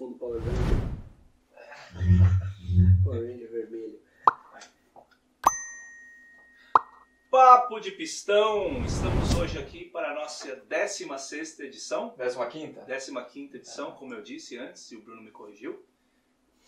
fundo 0.00 0.16
Power 0.16 0.40
Ranger. 0.40 0.78
Power 3.04 3.20
Ranger 3.20 3.50
vermelho. 3.50 4.00
Papo 7.30 7.78
de 7.80 7.90
Pistão, 7.90 8.82
estamos 8.86 9.34
hoje 9.34 9.58
aqui 9.58 9.84
para 9.84 10.12
a 10.12 10.14
nossa 10.14 10.56
16 10.56 11.60
edição, 11.60 12.14
15? 12.46 12.80
15 13.26 13.56
edição, 13.58 13.92
como 13.92 14.14
eu 14.14 14.22
disse 14.22 14.56
antes, 14.56 14.90
e 14.90 14.96
o 14.96 15.02
Bruno 15.02 15.20
me 15.20 15.30
corrigiu. 15.30 15.84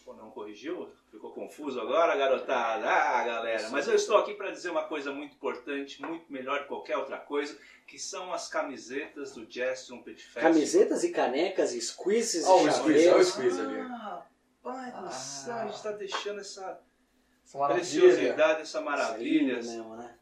Ou 0.05 0.15
não 0.15 0.31
corrigiu? 0.31 0.91
Ficou 1.11 1.33
confuso 1.33 1.81
agora, 1.81 2.17
garotada? 2.17 2.89
Ah, 2.91 3.25
galera. 3.25 3.69
Mas 3.71 3.87
eu 3.87 3.95
estou 3.95 4.17
aqui 4.17 4.35
para 4.35 4.51
dizer 4.51 4.71
uma 4.71 4.85
coisa 4.85 5.13
muito 5.13 5.35
importante, 5.37 6.03
muito 6.03 6.31
melhor 6.33 6.63
que 6.63 6.69
qualquer 6.69 6.97
outra 6.97 7.19
coisa, 7.19 7.57
que 7.87 7.99
são 7.99 8.33
as 8.33 8.49
camisetas 8.49 9.33
do 9.35 9.47
Jazz 9.47 9.87
Trumpet 9.87 10.17
Festival. 10.21 10.43
Camisetas 10.53 11.05
e 11.05 11.13
canecas, 11.13 11.73
e 11.73 11.81
squeezes 11.81 12.45
Ó, 12.47 12.67
e 12.67 12.73
squeeze, 12.73 13.09
olha 13.09 13.19
o 13.21 13.25
squeeze 13.25 13.61
ali. 13.61 13.81
Ah, 13.81 14.27
pai 14.63 14.91
do 14.93 15.13
céu, 15.13 15.55
a 15.55 15.65
gente 15.67 15.75
está 15.77 15.93
deixando 15.93 16.41
essa 16.41 16.81
Essa 17.45 17.59
maravilha. 17.59 17.85
preciosidade, 17.87 18.53
essa 18.53 18.63
Isso 18.63 18.79
é 18.79 18.81
maravilha. 18.81 19.55
lindo 19.55 19.67
mesmo, 19.69 19.97
né? 19.97 20.19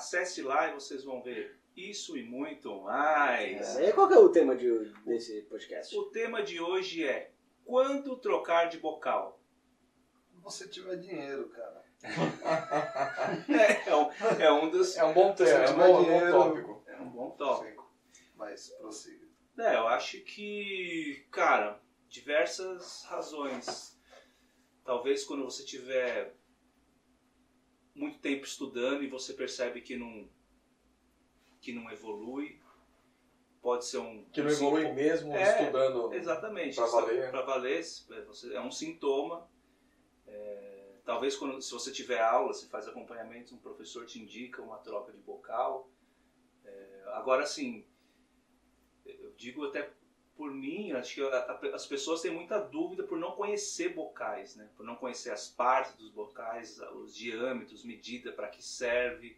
Acesse 0.00 0.40
lá 0.40 0.68
e 0.70 0.72
vocês 0.72 1.04
vão 1.04 1.22
ver 1.22 1.58
isso 1.76 2.16
e 2.16 2.22
muito 2.22 2.74
mais. 2.80 3.76
E 3.78 3.92
qual 3.92 4.08
que 4.08 4.14
é 4.14 4.18
o 4.18 4.30
tema 4.30 4.56
de, 4.56 4.66
desse 5.04 5.42
podcast? 5.42 5.94
O 5.94 6.04
tema 6.04 6.42
de 6.42 6.58
hoje 6.58 7.04
é 7.06 7.30
quando 7.66 8.16
trocar 8.16 8.70
de 8.70 8.78
bocal. 8.78 9.38
Se 10.30 10.36
você 10.40 10.66
tiver 10.66 10.96
dinheiro, 10.96 11.50
cara. 11.50 11.84
É, 13.86 13.94
um, 13.94 14.10
é 14.40 14.52
um 14.52 14.70
dos. 14.70 14.96
É 14.96 15.04
um 15.04 15.12
bom 15.12 15.34
tema, 15.34 15.50
é 15.50 15.70
um 15.70 15.76
bom, 15.76 15.92
bom 15.92 16.02
dinheiro- 16.02 16.30
tópico. 16.32 16.82
É 16.86 16.96
um 16.96 17.10
bom 17.10 17.30
tópico. 17.32 17.92
Sim. 18.10 18.24
Mas 18.36 18.68
prossiga. 18.70 19.26
É, 19.58 19.74
eu 19.76 19.86
acho 19.86 20.18
que, 20.22 21.26
cara, 21.30 21.78
diversas 22.08 23.04
razões. 23.04 24.00
Talvez 24.82 25.24
quando 25.24 25.44
você 25.44 25.62
tiver 25.62 26.34
muito 27.94 28.18
tempo 28.18 28.44
estudando 28.44 29.02
e 29.02 29.08
você 29.08 29.32
percebe 29.34 29.80
que 29.80 29.96
não 29.96 30.28
que 31.60 31.72
não 31.72 31.90
evolui, 31.90 32.58
pode 33.60 33.84
ser 33.84 33.98
um 33.98 34.24
Que 34.32 34.40
não 34.42 34.50
evolui 34.50 34.80
sintoma- 34.82 34.94
mesmo 34.94 35.34
É, 35.34 35.60
estudando. 35.60 36.14
Exatamente. 36.14 36.70
Isso 36.80 36.90
valer. 36.90 37.30
Pra 37.30 37.42
valer, 37.42 37.84
é, 38.10 38.54
é 38.54 38.60
um 38.60 38.70
sintoma. 38.70 39.46
É, 40.26 40.94
talvez 41.04 41.36
quando, 41.36 41.60
se 41.60 41.70
você 41.70 41.92
tiver 41.92 42.20
aula, 42.20 42.54
se 42.54 42.66
faz 42.68 42.88
acompanhamento, 42.88 43.54
um 43.54 43.58
professor 43.58 44.06
te 44.06 44.18
indica 44.18 44.62
uma 44.62 44.78
troca 44.78 45.12
de 45.12 45.18
bocal. 45.18 45.86
É, 46.64 47.02
agora, 47.08 47.42
assim, 47.42 47.84
eu 49.04 49.32
digo 49.32 49.64
até 49.66 49.90
por 50.36 50.50
mim, 50.52 50.92
acho 50.92 51.14
que 51.14 51.22
as 51.74 51.86
pessoas 51.86 52.22
têm 52.22 52.30
muita 52.30 52.58
dúvida 52.58 53.02
por 53.02 53.18
não 53.18 53.32
conhecer 53.32 53.90
bocais, 53.90 54.56
né? 54.56 54.68
Por 54.76 54.86
não 54.86 54.96
conhecer 54.96 55.30
as 55.30 55.48
partes 55.48 55.94
dos 55.94 56.10
bocais, 56.10 56.80
os 56.94 57.14
diâmetros, 57.14 57.84
medida, 57.84 58.32
para 58.32 58.48
que 58.48 58.62
serve. 58.62 59.36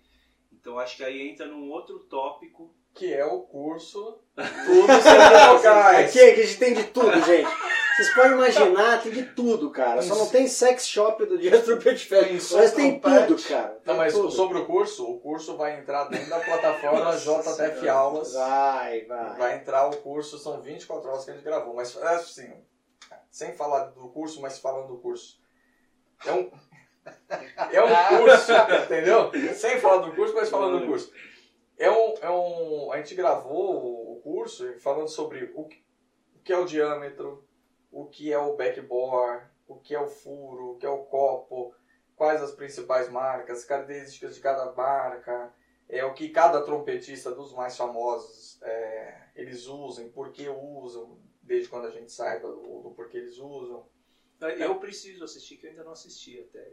Então, 0.52 0.78
acho 0.78 0.96
que 0.96 1.04
aí 1.04 1.28
entra 1.28 1.46
num 1.46 1.70
outro 1.70 1.98
tópico 2.00 2.74
Que 2.94 3.12
é 3.12 3.24
o 3.24 3.40
curso 3.40 4.20
Tudo 4.36 4.92
sobre 5.02 5.58
vocais. 5.58 6.08
Aqui, 6.10 6.20
aqui 6.20 6.40
a 6.40 6.46
gente 6.46 6.58
tem 6.58 6.74
de 6.74 6.84
tudo, 6.84 7.20
gente. 7.22 7.71
Vocês 7.94 8.14
podem 8.14 8.32
imaginar, 8.32 9.02
tem 9.02 9.12
de 9.12 9.22
tudo, 9.34 9.70
cara. 9.70 10.00
Só 10.00 10.14
não 10.16 10.26
tem 10.28 10.46
sex 10.48 10.86
shop 10.88 11.26
do 11.26 11.36
Jazz 11.38 11.64
Trumpet 11.64 12.08
Tem 12.08 12.24
Fest. 12.38 12.40
só 12.48 12.58
Mas 12.58 12.72
tem 12.72 12.98
trompete. 12.98 13.26
tudo, 13.26 13.42
cara. 13.48 13.68
Não, 13.72 13.80
Tem 13.84 13.96
mas 13.96 14.12
tudo. 14.14 14.30
sobre 14.30 14.58
o 14.58 14.66
curso, 14.66 15.10
o 15.10 15.20
curso 15.20 15.56
vai 15.56 15.78
entrar 15.78 16.04
dentro 16.04 16.30
da 16.30 16.40
plataforma 16.40 17.14
JTF. 17.16 17.88
Aulas. 17.88 18.32
Vai, 18.32 19.04
vai. 19.04 19.36
Vai 19.36 19.56
entrar 19.56 19.88
o 19.88 19.96
curso, 19.98 20.38
são 20.38 20.60
24 20.62 21.08
horas 21.10 21.24
que 21.24 21.30
a 21.30 21.34
gente 21.34 21.44
gravou. 21.44 21.74
Mas 21.74 21.94
assim, 21.96 22.50
sem 23.30 23.52
falar 23.52 23.86
do 23.90 24.08
curso, 24.08 24.40
mas 24.40 24.58
falando 24.58 24.88
do 24.88 24.98
curso. 24.98 25.38
É 26.24 26.32
um, 26.32 26.50
é 27.72 27.82
um 27.84 28.18
curso, 28.18 28.52
entendeu? 28.84 29.30
Sem 29.54 29.78
falar 29.80 29.98
do 29.98 30.14
curso, 30.14 30.34
mas 30.34 30.48
falando 30.48 30.80
do 30.80 30.86
curso. 30.86 31.12
É 31.78 31.90
um, 31.90 32.14
é 32.22 32.30
um, 32.30 32.92
a 32.92 32.96
gente 32.98 33.14
gravou 33.14 34.12
o 34.12 34.20
curso 34.22 34.72
falando 34.78 35.08
sobre 35.08 35.52
o 35.54 35.64
que, 35.64 35.82
o 36.36 36.38
que 36.42 36.52
é 36.52 36.56
o 36.58 36.64
diâmetro, 36.64 37.44
o 37.92 38.06
que 38.06 38.32
é 38.32 38.38
o 38.38 38.56
backbore, 38.56 39.44
o 39.68 39.76
que 39.76 39.94
é 39.94 40.00
o 40.00 40.08
furo, 40.08 40.72
o 40.72 40.76
que 40.78 40.86
é 40.86 40.88
o 40.88 41.04
copo, 41.04 41.74
quais 42.16 42.42
as 42.42 42.52
principais 42.52 43.10
marcas, 43.10 43.64
características 43.64 44.34
de 44.34 44.40
cada 44.40 44.72
marca, 44.72 45.54
é 45.88 46.02
o 46.04 46.14
que 46.14 46.30
cada 46.30 46.62
trompetista 46.62 47.32
dos 47.32 47.52
mais 47.52 47.76
famosos 47.76 48.60
é, 48.62 49.28
eles 49.36 49.66
usam, 49.66 50.08
por 50.08 50.32
que 50.32 50.48
usam, 50.48 51.18
desde 51.42 51.68
quando 51.68 51.86
a 51.86 51.90
gente 51.90 52.10
saiba 52.10 52.48
do, 52.48 52.80
do 52.82 52.90
porquê 52.92 53.18
eles 53.18 53.36
usam. 53.36 53.86
Eu 54.58 54.80
preciso 54.80 55.22
assistir, 55.22 55.58
que 55.58 55.66
eu 55.66 55.70
ainda 55.70 55.84
não 55.84 55.92
assisti 55.92 56.40
até. 56.40 56.72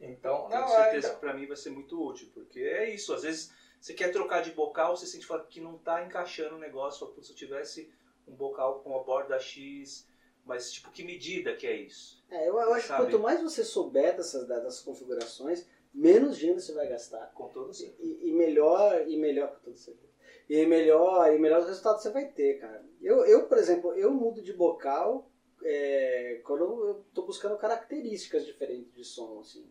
Então, 0.00 0.48
Tenho 0.48 0.60
não, 0.60 0.68
certeza 0.68 1.08
é, 1.08 1.14
que 1.14 1.20
pra 1.20 1.34
mim 1.34 1.46
vai 1.46 1.56
ser 1.56 1.70
muito 1.70 2.00
útil, 2.00 2.30
porque 2.32 2.60
é 2.60 2.94
isso, 2.94 3.12
às 3.12 3.22
vezes 3.22 3.52
você 3.80 3.94
quer 3.94 4.12
trocar 4.12 4.42
de 4.42 4.52
bocal, 4.52 4.96
você 4.96 5.06
sente 5.06 5.26
que 5.48 5.60
não 5.60 5.76
tá 5.78 6.04
encaixando 6.04 6.54
o 6.54 6.58
negócio, 6.58 7.00
fala, 7.00 7.12
"Putz, 7.12 7.26
se 7.26 7.32
eu 7.32 7.36
tivesse 7.36 7.92
um 8.26 8.34
bocal 8.34 8.80
com 8.80 8.96
a 8.98 9.02
borda 9.02 9.38
X, 9.38 10.08
mas 10.44 10.72
tipo, 10.72 10.90
que 10.90 11.04
medida 11.04 11.54
que 11.54 11.66
é 11.66 11.76
isso? 11.76 12.22
É, 12.30 12.48
eu, 12.48 12.58
eu 12.58 12.74
acho 12.74 12.88
que 12.88 12.96
quanto 12.96 13.18
mais 13.18 13.42
você 13.42 13.62
souber 13.62 14.16
dessas, 14.16 14.46
dessas 14.46 14.80
configurações, 14.80 15.66
menos 15.92 16.36
dinheiro 16.36 16.60
você 16.60 16.72
vai 16.72 16.88
gastar. 16.88 17.32
Com 17.34 17.48
todo 17.48 17.72
certeza. 17.72 18.02
E, 18.02 18.28
e 18.28 18.32
melhor, 18.32 19.08
e 19.08 19.16
melhor, 19.16 19.52
com 19.54 19.60
toda 19.60 19.76
certeza. 19.76 20.12
E 20.48 20.66
melhor, 20.66 21.32
e 21.32 21.38
melhores 21.38 21.66
resultados 21.66 22.02
você 22.02 22.10
vai 22.10 22.26
ter, 22.26 22.58
cara. 22.58 22.84
Eu, 23.00 23.24
eu 23.24 23.46
por 23.46 23.58
exemplo, 23.58 23.94
eu 23.94 24.12
mudo 24.12 24.42
de 24.42 24.52
bocal 24.52 25.30
é, 25.62 26.40
quando 26.44 26.62
eu 26.62 27.04
tô 27.14 27.22
buscando 27.22 27.56
características 27.56 28.44
diferentes 28.44 28.92
de 28.94 29.04
som, 29.04 29.40
assim. 29.40 29.70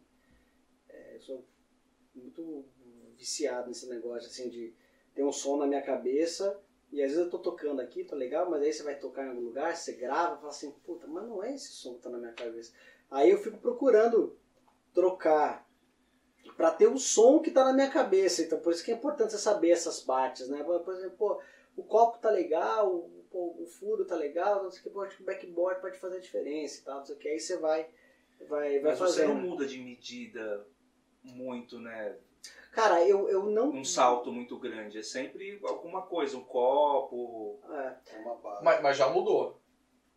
É, 0.90 1.16
eu 1.16 1.22
sou 1.22 1.46
muito 2.16 2.66
viciado 3.18 3.68
nesse 3.68 3.88
negócio, 3.88 4.28
assim, 4.28 4.50
de 4.50 4.74
ter 5.14 5.24
um 5.24 5.32
som 5.32 5.58
na 5.58 5.68
minha 5.68 5.82
cabeça 5.82 6.60
e 6.92 7.02
às 7.02 7.12
vezes 7.12 7.26
eu 7.26 7.30
tô 7.30 7.40
tocando 7.40 7.80
aqui, 7.80 8.04
tá 8.04 8.16
legal, 8.16 8.50
mas 8.50 8.62
aí 8.62 8.74
você 8.74 8.84
vai 8.84 8.96
tocar 8.96 9.26
em 9.26 9.30
algum 9.30 9.42
lugar, 9.42 9.76
você 9.76 9.94
grava, 9.94 10.36
fala 10.38 10.50
assim, 10.50 10.72
puta, 10.84 11.08
mas 11.08 11.26
não 11.26 11.42
é 11.42 11.56
esse 11.56 11.72
som 11.72 11.96
que 11.96 12.02
tá 12.02 12.10
na 12.10 12.18
minha 12.18 12.34
cabeça. 12.34 12.74
Aí 13.10 13.30
eu 13.30 13.38
fico 13.38 13.58
procurando 13.58 14.38
trocar 14.94 15.66
para 16.58 16.72
ter 16.72 16.88
o 16.88 16.98
som 16.98 17.40
que 17.40 17.52
tá 17.52 17.64
na 17.64 17.74
minha 17.74 17.90
cabeça. 17.90 18.42
Então, 18.42 18.60
por 18.60 18.74
isso 18.74 18.84
que 18.84 18.92
é 18.92 18.96
importante 18.96 19.32
você 19.32 19.38
saber 19.38 19.72
essas 19.72 20.02
partes, 20.02 20.50
né? 20.50 20.64
Por 20.64 20.94
exemplo, 20.94 21.18
pô, 21.18 21.42
o 21.78 21.84
copo 21.84 22.20
tá 22.20 22.30
legal, 22.30 22.94
o, 22.94 23.64
o 23.64 23.66
furo 23.66 24.06
tá 24.06 24.16
legal, 24.16 24.64
não 24.64 24.70
sei 24.70 24.82
o 24.82 24.84
que, 24.84 24.90
pô, 24.90 25.02
acho 25.02 25.16
que 25.16 25.24
o 25.24 25.26
backboard 25.26 25.80
pode 25.80 25.98
fazer 25.98 26.18
a 26.18 26.22
diferença 26.22 26.80
e 26.80 26.84
tal, 26.84 26.98
não 26.98 27.06
sei 27.06 27.16
o 27.16 27.20
que. 27.20 27.30
Aí 27.30 27.40
você 27.40 27.58
vai, 27.58 27.88
vai, 28.50 28.80
vai 28.80 28.92
Mas 28.92 29.00
você 29.00 29.26
não 29.26 29.36
muda 29.36 29.66
de 29.66 29.80
medida 29.80 30.66
muito, 31.24 31.80
né? 31.80 32.18
Cara, 32.72 33.06
eu, 33.06 33.28
eu 33.30 33.46
não. 33.46 33.70
Um 33.70 33.84
salto 33.84 34.32
muito 34.32 34.58
grande. 34.58 35.00
É 35.00 35.04
sempre 35.04 35.60
alguma 35.64 36.04
coisa, 36.04 36.38
um 36.38 36.44
copo. 36.44 37.60
É. 37.70 38.20
Uma 38.22 38.36
base. 38.36 38.64
mas, 38.64 38.82
mas 38.82 38.98
já 38.98 39.10
mudou. 39.10 39.60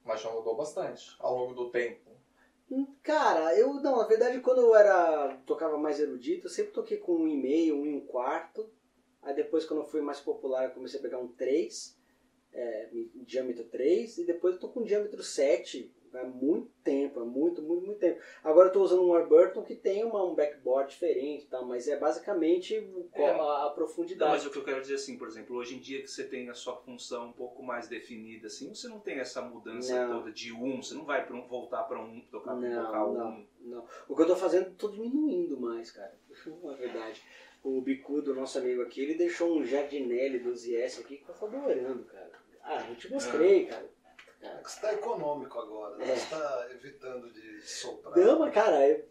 Mas 0.04 0.20
já 0.20 0.30
mudou 0.30 0.56
bastante 0.56 1.16
ao 1.18 1.36
longo 1.36 1.54
do 1.54 1.70
tempo. 1.70 2.14
Cara, 3.02 3.56
eu 3.56 3.74
não, 3.74 3.98
na 3.98 4.06
verdade 4.06 4.40
quando 4.40 4.60
eu 4.60 4.74
era 4.74 5.36
tocava 5.46 5.76
mais 5.78 6.00
erudito, 6.00 6.46
eu 6.46 6.50
sempre 6.50 6.72
toquei 6.72 6.96
com 6.96 7.16
um 7.16 7.28
e 7.28 7.36
meio, 7.36 7.76
um 7.76 7.86
e 7.86 7.94
um 7.94 8.00
quarto. 8.00 8.68
Aí 9.22 9.34
depois 9.34 9.64
quando 9.64 9.80
eu 9.80 9.86
fui 9.86 10.00
mais 10.00 10.20
popular 10.20 10.64
eu 10.64 10.70
comecei 10.70 10.98
a 10.98 11.02
pegar 11.02 11.18
um 11.18 11.28
3, 11.28 11.96
é, 12.52 12.90
diâmetro 13.16 13.64
3, 13.64 14.18
e 14.18 14.24
depois 14.24 14.54
eu 14.54 14.60
tô 14.60 14.68
com 14.68 14.82
diâmetro 14.82 15.22
7, 15.22 15.94
É 16.14 16.24
muito 16.24 16.70
tempo, 16.82 17.20
é 17.20 17.24
muito, 17.24 17.62
muito, 17.62 17.86
muito 17.86 17.98
tempo. 17.98 18.20
Agora 18.42 18.68
eu 18.68 18.72
tô 18.72 18.82
usando 18.82 19.02
um 19.02 19.08
Warburton 19.08 19.62
que 19.62 19.74
tem 19.74 20.04
uma, 20.04 20.24
um 20.24 20.34
backboard 20.34 20.90
diferente, 20.90 21.46
tá? 21.46 21.60
mas 21.62 21.88
é 21.88 21.96
basicamente 21.98 22.74
É. 23.12 23.30
a, 23.30 23.34
a 23.34 23.64
Não, 23.68 23.74
profundidade. 23.74 24.30
mas 24.30 24.46
o 24.46 24.50
que 24.50 24.58
eu 24.58 24.64
quero 24.64 24.80
dizer 24.80 24.94
assim, 24.94 25.16
por 25.16 25.26
exemplo, 25.28 25.56
hoje 25.56 25.76
em 25.76 25.80
dia 25.80 26.00
que 26.00 26.08
você 26.08 26.24
tem 26.24 26.48
a 26.48 26.54
sua 26.54 26.76
função 26.76 27.28
um 27.28 27.32
pouco 27.32 27.62
mais 27.62 27.88
definida, 27.88 28.46
assim, 28.46 28.74
você 28.74 28.86
não 28.88 29.00
tem 29.00 29.18
essa 29.18 29.42
mudança 29.42 29.94
Não. 30.06 30.18
toda 30.18 30.32
de 30.32 30.52
um, 30.52 30.82
você 30.82 30.94
não 30.94 31.04
vai 31.04 31.24
pra 31.26 31.34
um, 31.36 31.46
voltar 31.46 31.82
para 31.84 32.00
um, 32.00 32.20
tocar 32.30 32.54
com 32.54 32.60
Não, 32.60 32.84
vocal 32.86 33.12
não. 33.12 33.28
um. 33.30 33.46
Não. 33.60 33.84
O 34.08 34.14
que 34.14 34.22
eu 34.22 34.26
tô 34.26 34.36
fazendo, 34.36 34.74
tô 34.76 34.88
diminuindo 34.88 35.58
mais, 35.58 35.90
cara. 35.90 36.14
Na 36.62 36.74
verdade. 36.74 37.22
O 37.62 37.80
Bicudo, 37.80 38.34
nosso 38.34 38.58
amigo 38.58 38.82
aqui, 38.82 39.00
ele 39.00 39.14
deixou 39.14 39.56
um 39.56 39.64
Jardinelli 39.64 40.38
12S 40.38 41.00
aqui 41.00 41.16
que 41.16 41.28
eu 41.30 41.34
tô 41.34 41.46
adorando, 41.46 42.04
cara. 42.04 42.30
Ah, 42.62 42.86
eu 42.88 42.94
te 42.94 43.10
mostrei, 43.10 43.64
cara. 43.64 43.84
É 43.84 43.86
que 43.88 43.93
você 44.70 44.80
tá 44.80 44.92
econômico 44.92 45.58
agora? 45.58 46.02
É. 46.02 46.16
Você 46.16 46.30
tá 46.30 46.68
evitando 46.70 47.32
de 47.32 47.62
soprar. 47.62 48.16
Não, 48.16 48.38
mas 48.38 48.54
cara, 48.54 48.84
é... 48.84 49.04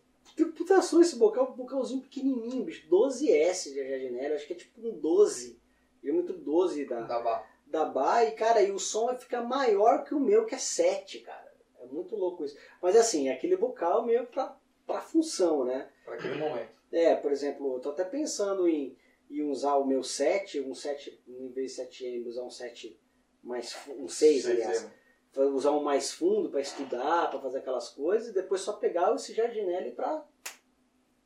puta 0.57 0.81
som 0.81 1.01
esse 1.01 1.15
bocal, 1.15 1.51
um 1.51 1.55
bocalzinho 1.55 2.01
pequenininho, 2.01 2.63
bicho. 2.63 2.88
12S 2.89 3.73
de 3.73 3.89
Jardinelli, 3.89 4.33
acho 4.33 4.47
que 4.47 4.53
é 4.53 4.57
tipo 4.57 4.88
um 4.88 5.00
12. 5.00 5.61
Diâmetro 6.01 6.38
12 6.38 6.85
da, 6.85 7.01
Da 7.01 7.19
barra. 7.19 7.47
da 7.65 7.85
Bar, 7.85 8.23
e 8.25 8.31
cara, 8.31 8.61
e 8.61 8.71
o 8.71 8.79
som 8.79 9.05
vai 9.05 9.17
ficar 9.17 9.41
maior 9.41 10.03
que 10.03 10.13
o 10.13 10.19
meu, 10.19 10.45
que 10.45 10.55
é 10.55 10.57
7, 10.57 11.19
cara. 11.19 11.53
É 11.79 11.85
muito 11.85 12.15
louco 12.15 12.44
isso. 12.44 12.57
Mas 12.81 12.95
assim, 12.95 13.29
é 13.29 13.33
aquele 13.33 13.56
bocal 13.56 14.06
meio 14.06 14.25
pra, 14.27 14.57
pra 14.85 15.01
função, 15.01 15.63
né? 15.63 15.89
Pra 16.03 16.15
aquele 16.15 16.35
momento. 16.35 16.77
É, 16.91 17.15
por 17.15 17.31
exemplo, 17.31 17.75
eu 17.75 17.79
tô 17.79 17.89
até 17.89 18.03
pensando 18.03 18.67
em, 18.67 18.97
em 19.29 19.44
usar 19.49 19.75
o 19.77 19.85
meu 19.85 20.03
7, 20.03 20.61
um 20.61 20.75
7, 20.75 21.23
em 21.27 21.49
vez 21.51 21.75
de 21.75 21.83
7M, 21.83 22.27
usar 22.27 22.44
um 22.44 22.49
7 22.49 22.99
mais 23.41 23.75
um 23.89 24.07
6, 24.07 24.45
aliás. 24.45 24.83
M. 24.83 24.91
Usar 25.35 25.71
um 25.71 25.81
mais 25.83 26.12
fundo 26.12 26.50
para 26.50 26.62
estudar, 26.62 27.30
para 27.30 27.39
fazer 27.39 27.59
aquelas 27.59 27.89
coisas, 27.89 28.30
e 28.30 28.33
depois 28.33 28.62
só 28.62 28.74
pegar 28.74 29.13
esse 29.15 29.33
Jardinelli 29.33 29.91
pra. 29.91 30.24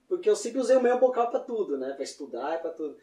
Porque 0.08 0.30
eu 0.30 0.36
sempre 0.36 0.60
usei 0.62 0.78
o 0.78 0.82
meu 0.82 0.98
bocal 0.98 1.30
pra 1.30 1.42
tudo, 1.42 1.78
né? 1.78 1.92
Pra 1.94 2.04
estudar 2.04 2.56
e 2.56 2.60
pra 2.60 2.72
tudo. 2.72 2.98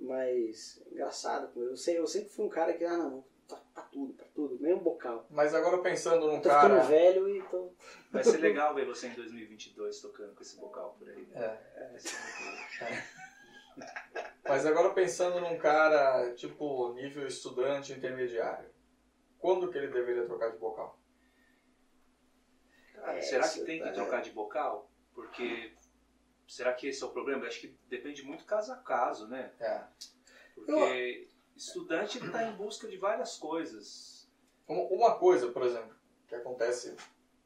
Mas, 0.00 0.82
engraçado, 0.90 1.50
eu, 1.60 1.76
sei, 1.76 1.98
eu 1.98 2.06
sempre 2.06 2.28
fui 2.30 2.44
um 2.44 2.48
cara 2.48 2.72
que, 2.72 2.84
ah, 2.84 2.96
não, 2.96 3.24
pra, 3.46 3.56
pra 3.72 3.82
tudo, 3.84 4.12
pra 4.14 4.26
tudo, 4.34 4.58
mesmo 4.60 4.80
bocal. 4.80 5.26
Mas 5.30 5.54
agora 5.54 5.78
pensando 5.78 6.26
num 6.26 6.36
Eu 6.36 6.42
tô 6.42 6.48
ficando 6.48 6.74
cara. 6.74 6.82
velho 6.84 7.28
e 7.28 7.42
tô. 7.44 7.70
Vai 8.10 8.24
ser 8.24 8.38
legal 8.38 8.74
ver 8.74 8.86
você 8.86 9.06
em 9.08 9.14
2022 9.14 10.00
tocando 10.00 10.34
com 10.34 10.42
esse 10.42 10.56
vocal 10.56 10.96
por 10.98 11.08
aí. 11.08 11.26
né? 11.26 11.58
É. 11.76 11.88
Muito 11.90 12.08
legal. 12.80 13.02
Mas 14.44 14.66
agora 14.66 14.90
pensando 14.90 15.40
num 15.40 15.56
cara, 15.58 16.32
tipo, 16.34 16.92
nível 16.94 17.26
estudante 17.26 17.92
intermediário. 17.92 18.68
Quando 19.38 19.70
que 19.70 19.78
ele 19.78 19.88
deveria 19.88 20.24
trocar 20.26 20.50
de 20.50 20.58
vocal? 20.58 20.98
Cara, 22.94 23.18
É, 23.18 23.20
será 23.20 23.48
que 23.48 23.64
tem 23.64 23.80
que 23.82 23.88
é. 23.88 23.92
trocar 23.92 24.20
de 24.22 24.30
vocal? 24.30 24.90
Porque 25.14 25.74
será 26.46 26.72
que 26.72 26.88
esse 26.88 27.02
é 27.02 27.06
o 27.06 27.10
problema? 27.10 27.46
Acho 27.46 27.60
que 27.60 27.78
depende 27.88 28.22
muito 28.24 28.44
caso 28.44 28.72
a 28.72 28.76
caso, 28.76 29.28
né? 29.28 29.52
É. 29.60 29.84
Porque 30.54 31.28
estudante 31.56 32.18
ele 32.18 32.30
tá 32.30 32.44
em 32.48 32.56
busca 32.56 32.88
de 32.88 32.96
várias 32.96 33.36
coisas. 33.36 34.28
Uma 34.66 35.18
coisa, 35.18 35.50
por 35.50 35.62
exemplo, 35.62 35.96
que 36.26 36.34
acontece, 36.34 36.94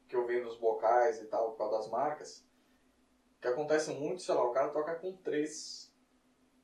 que 0.07 0.15
eu 0.15 0.25
vi 0.27 0.41
nos 0.41 0.57
vocais 0.57 1.21
e 1.21 1.25
tal, 1.25 1.51
por 1.51 1.57
causa 1.57 1.77
das 1.77 1.89
marcas, 1.89 2.45
que 3.39 3.47
acontece 3.47 3.91
muito, 3.93 4.21
sei 4.21 4.35
lá, 4.35 4.43
o 4.43 4.51
cara 4.51 4.69
toca 4.69 4.95
com 4.95 5.15
3, 5.17 5.82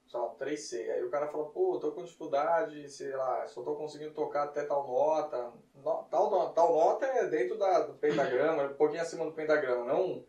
sei 0.10 0.20
lá, 0.20 0.26
um 0.32 0.36
3C. 0.36 0.90
Aí 0.90 1.04
o 1.04 1.10
cara 1.10 1.28
fala, 1.28 1.50
pô, 1.52 1.78
tô 1.80 1.92
com 1.92 2.04
dificuldade, 2.04 2.90
sei 2.90 3.16
lá, 3.16 3.48
só 3.48 3.62
tô 3.62 3.76
conseguindo 3.76 4.14
tocar 4.14 4.44
até 4.44 4.66
tal 4.66 4.88
nota. 4.88 5.54
No- 5.76 6.04
tal, 6.10 6.52
tal 6.54 6.74
nota 6.74 7.06
é 7.06 7.28
dentro 7.28 7.58
da, 7.58 7.82
do 7.82 7.94
pentagrama, 7.94 8.64
um 8.64 8.74
pouquinho 8.74 9.02
acima 9.02 9.26
do 9.26 9.34
pentagrama, 9.34 9.86
não... 9.86 10.26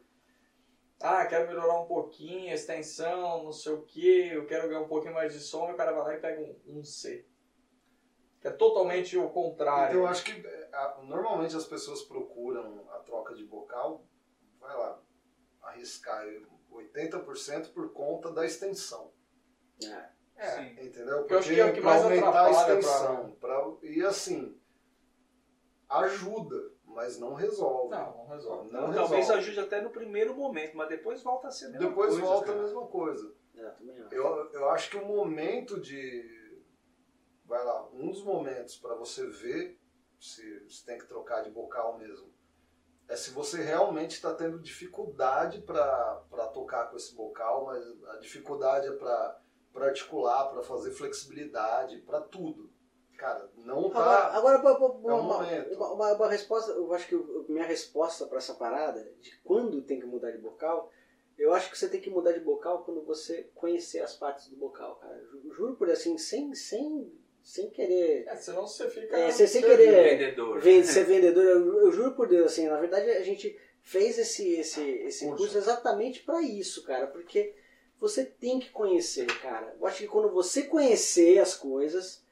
Ah, 1.02 1.24
quero 1.24 1.48
melhorar 1.48 1.80
um 1.80 1.86
pouquinho 1.86 2.52
extensão, 2.52 3.42
não 3.42 3.52
sei 3.52 3.72
o 3.72 3.80
que, 3.80 4.28
eu 4.28 4.46
quero 4.46 4.68
ganhar 4.68 4.82
um 4.82 4.88
pouquinho 4.88 5.14
mais 5.14 5.32
de 5.32 5.40
som, 5.40 5.70
e 5.70 5.72
o 5.72 5.76
cara 5.76 5.92
vai 5.92 6.02
lá 6.02 6.14
e 6.14 6.20
pega 6.20 6.42
um, 6.42 6.60
um 6.80 6.84
C. 6.84 7.24
Que 8.38 8.48
é 8.48 8.50
totalmente 8.50 9.16
o 9.16 9.30
contrário. 9.30 9.92
Então 9.92 10.00
eu 10.02 10.06
acho 10.06 10.22
que 10.22 10.46
é, 10.46 10.68
normalmente 11.04 11.56
as 11.56 11.64
pessoas 11.64 12.02
procuram 12.02 12.86
a 12.90 12.98
troca 12.98 13.34
de 13.34 13.46
bocal, 13.46 14.04
vai 14.60 14.76
lá, 14.76 15.00
arriscar 15.62 16.20
aí 16.20 16.46
80% 16.70 17.72
por 17.72 17.90
conta 17.94 18.30
da 18.30 18.44
extensão. 18.44 19.10
É. 19.84 20.10
É. 20.36 20.50
Sim. 20.56 20.86
Entendeu? 20.86 21.18
Porque 21.24 21.34
eu 21.52 21.66
é 21.66 21.70
o 21.70 21.74
que 21.74 21.80
pra 21.80 21.90
mais 21.90 22.02
aumentar 22.04 22.26
a 22.26 22.30
atrapalha 22.46 22.64
pra- 22.66 22.78
extensão. 22.78 23.36
pra- 23.40 23.72
e 23.82 24.02
assim, 24.02 24.58
ajuda, 25.88 26.72
mas 26.84 27.18
não 27.18 27.34
resolve. 27.34 27.90
Não, 27.90 28.16
não 28.18 28.26
resolve. 28.26 28.72
Não 28.72 28.92
Talvez 28.92 29.10
resolve. 29.10 29.32
ajude 29.42 29.60
até 29.60 29.80
no 29.80 29.90
primeiro 29.90 30.34
momento, 30.34 30.76
mas 30.76 30.88
depois 30.88 31.22
volta 31.22 31.48
a 31.48 31.50
ser 31.50 31.66
a 31.66 31.68
mesma 31.70 31.88
Depois 31.88 32.10
coisa, 32.10 32.24
volta 32.26 32.46
cara. 32.46 32.58
a 32.58 32.62
mesma 32.62 32.86
coisa. 32.86 33.34
É, 33.56 33.60
eu 33.66 33.72
também 33.74 34.00
acho. 34.00 34.14
Eu, 34.14 34.50
eu 34.52 34.68
acho 34.70 34.90
que 34.90 34.96
o 34.96 35.04
momento 35.04 35.80
de. 35.80 36.38
Vai 37.44 37.64
lá, 37.64 37.88
um 37.92 38.08
dos 38.10 38.22
momentos 38.22 38.76
para 38.76 38.94
você 38.94 39.26
ver 39.26 39.78
se, 40.20 40.70
se 40.70 40.84
tem 40.86 40.96
que 40.98 41.06
trocar 41.06 41.42
de 41.42 41.50
bocal 41.50 41.98
mesmo 41.98 42.30
é 43.08 43.16
se 43.16 43.30
você 43.32 43.60
realmente 43.60 44.12
está 44.12 44.32
tendo 44.32 44.60
dificuldade 44.60 45.60
para 45.62 46.22
tocar 46.54 46.88
com 46.88 46.96
esse 46.96 47.12
bocal, 47.12 47.64
mas 47.66 47.84
a 48.10 48.18
dificuldade 48.18 48.86
é 48.86 48.92
para 48.92 49.40
articular, 49.74 50.46
para 50.50 50.62
fazer 50.62 50.90
flexibilidade, 50.92 51.98
para 51.98 52.20
tudo. 52.20 52.70
Cara, 53.16 53.50
não 53.56 53.86
Agora, 53.86 53.92
tá. 53.92 54.26
agora 54.36 54.58
uma, 54.60 54.78
uma, 54.78 55.10
É 55.10 55.14
um 55.14 55.20
uma- 55.20 55.38
uma- 55.76 55.92
uma- 55.92 56.12
uma 56.14 56.28
resposta, 56.30 56.72
eu 56.72 56.92
acho 56.94 57.06
que 57.06 57.16
minha 57.52 57.64
resposta 57.66 58.26
para 58.26 58.38
essa 58.38 58.54
parada, 58.54 59.02
de 59.20 59.36
quando 59.44 59.82
tem 59.82 60.00
que 60.00 60.06
mudar 60.06 60.30
de 60.30 60.38
bocal, 60.38 60.90
eu 61.38 61.52
acho 61.52 61.70
que 61.70 61.78
você 61.78 61.88
tem 61.88 62.00
que 62.00 62.08
mudar 62.10 62.32
de 62.32 62.40
bocal 62.40 62.82
quando 62.82 63.02
você 63.04 63.50
conhecer 63.54 64.00
as 64.00 64.16
partes 64.16 64.48
do 64.48 64.56
bocal, 64.56 64.96
cara. 64.96 65.22
Ju- 65.26 65.52
Juro 65.54 65.76
por 65.76 65.90
assim, 65.90 66.16
sem, 66.16 66.54
sem, 66.54 67.12
sem 67.42 67.68
querer 67.70 68.24
É, 68.26 68.36
senão 68.36 68.66
você 68.66 68.88
fica. 68.88 69.14
É, 69.16 69.30
você 69.30 69.46
sem 69.46 69.60
querer- 69.62 70.18
Vendedor. 70.18 70.62
ser 70.84 71.04
vendedor, 71.04 71.44
eu, 71.44 71.80
eu 71.82 71.92
juro 71.92 72.12
por 72.16 72.26
Deus, 72.26 72.52
assim, 72.52 72.68
na 72.68 72.80
verdade 72.80 73.10
a 73.10 73.22
gente 73.22 73.54
fez 73.82 74.18
esse, 74.18 74.48
esse, 74.54 74.82
esse 74.82 75.26
Curso. 75.26 75.42
curso 75.44 75.58
exatamente 75.58 76.22
para 76.22 76.40
isso, 76.42 76.82
cara, 76.84 77.06
porque 77.06 77.54
você 78.00 78.24
tem 78.24 78.58
que 78.58 78.70
conhecer, 78.70 79.26
cara. 79.40 79.76
Eu 79.78 79.86
acho 79.86 79.98
que 79.98 80.08
quando 80.08 80.30
você 80.30 80.62
conhecer 80.62 81.38
as 81.38 81.54
coisas, 81.54 82.24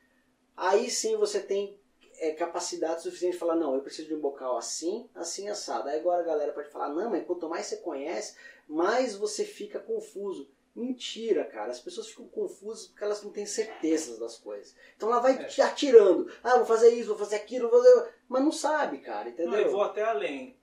aí 0.56 0.90
sim 0.90 1.16
você 1.16 1.40
tem 1.40 1.78
é, 2.18 2.32
capacidade 2.32 3.02
suficiente 3.02 3.34
de 3.34 3.38
falar, 3.38 3.54
não, 3.54 3.74
eu 3.74 3.82
preciso 3.82 4.08
de 4.08 4.14
um 4.14 4.20
bocal 4.20 4.56
assim, 4.56 5.08
assim, 5.14 5.48
assado. 5.48 5.88
Aí 5.88 5.98
agora 6.00 6.22
a 6.22 6.26
galera 6.26 6.52
pode 6.52 6.70
falar, 6.70 6.88
não, 6.88 7.10
mas 7.10 7.24
quanto 7.26 7.48
mais 7.48 7.66
você 7.66 7.76
conhece, 7.76 8.34
mais 8.66 9.14
você 9.14 9.44
fica 9.44 9.78
confuso. 9.78 10.48
Mentira, 10.74 11.44
cara. 11.44 11.70
As 11.72 11.80
pessoas 11.80 12.06
ficam 12.08 12.28
confusas 12.28 12.86
porque 12.86 13.02
elas 13.02 13.22
não 13.22 13.32
têm 13.32 13.44
certezas 13.46 14.18
das 14.18 14.38
coisas. 14.38 14.74
Então 14.96 15.10
ela 15.10 15.20
vai 15.20 15.32
É. 15.32 15.44
te 15.44 15.60
atirando. 15.60 16.30
Ah, 16.42 16.56
vou 16.56 16.66
fazer 16.66 16.90
isso, 16.90 17.08
vou 17.08 17.18
fazer 17.18 17.36
aquilo, 17.36 17.68
vou 17.68 17.82
fazer... 17.82 18.14
Mas 18.28 18.44
não 18.44 18.52
sabe, 18.52 18.98
cara, 18.98 19.28
entendeu? 19.28 19.52
Não, 19.52 19.58
eu 19.58 19.70
vou 19.72 19.82
até 19.82 20.02
além. 20.04 20.56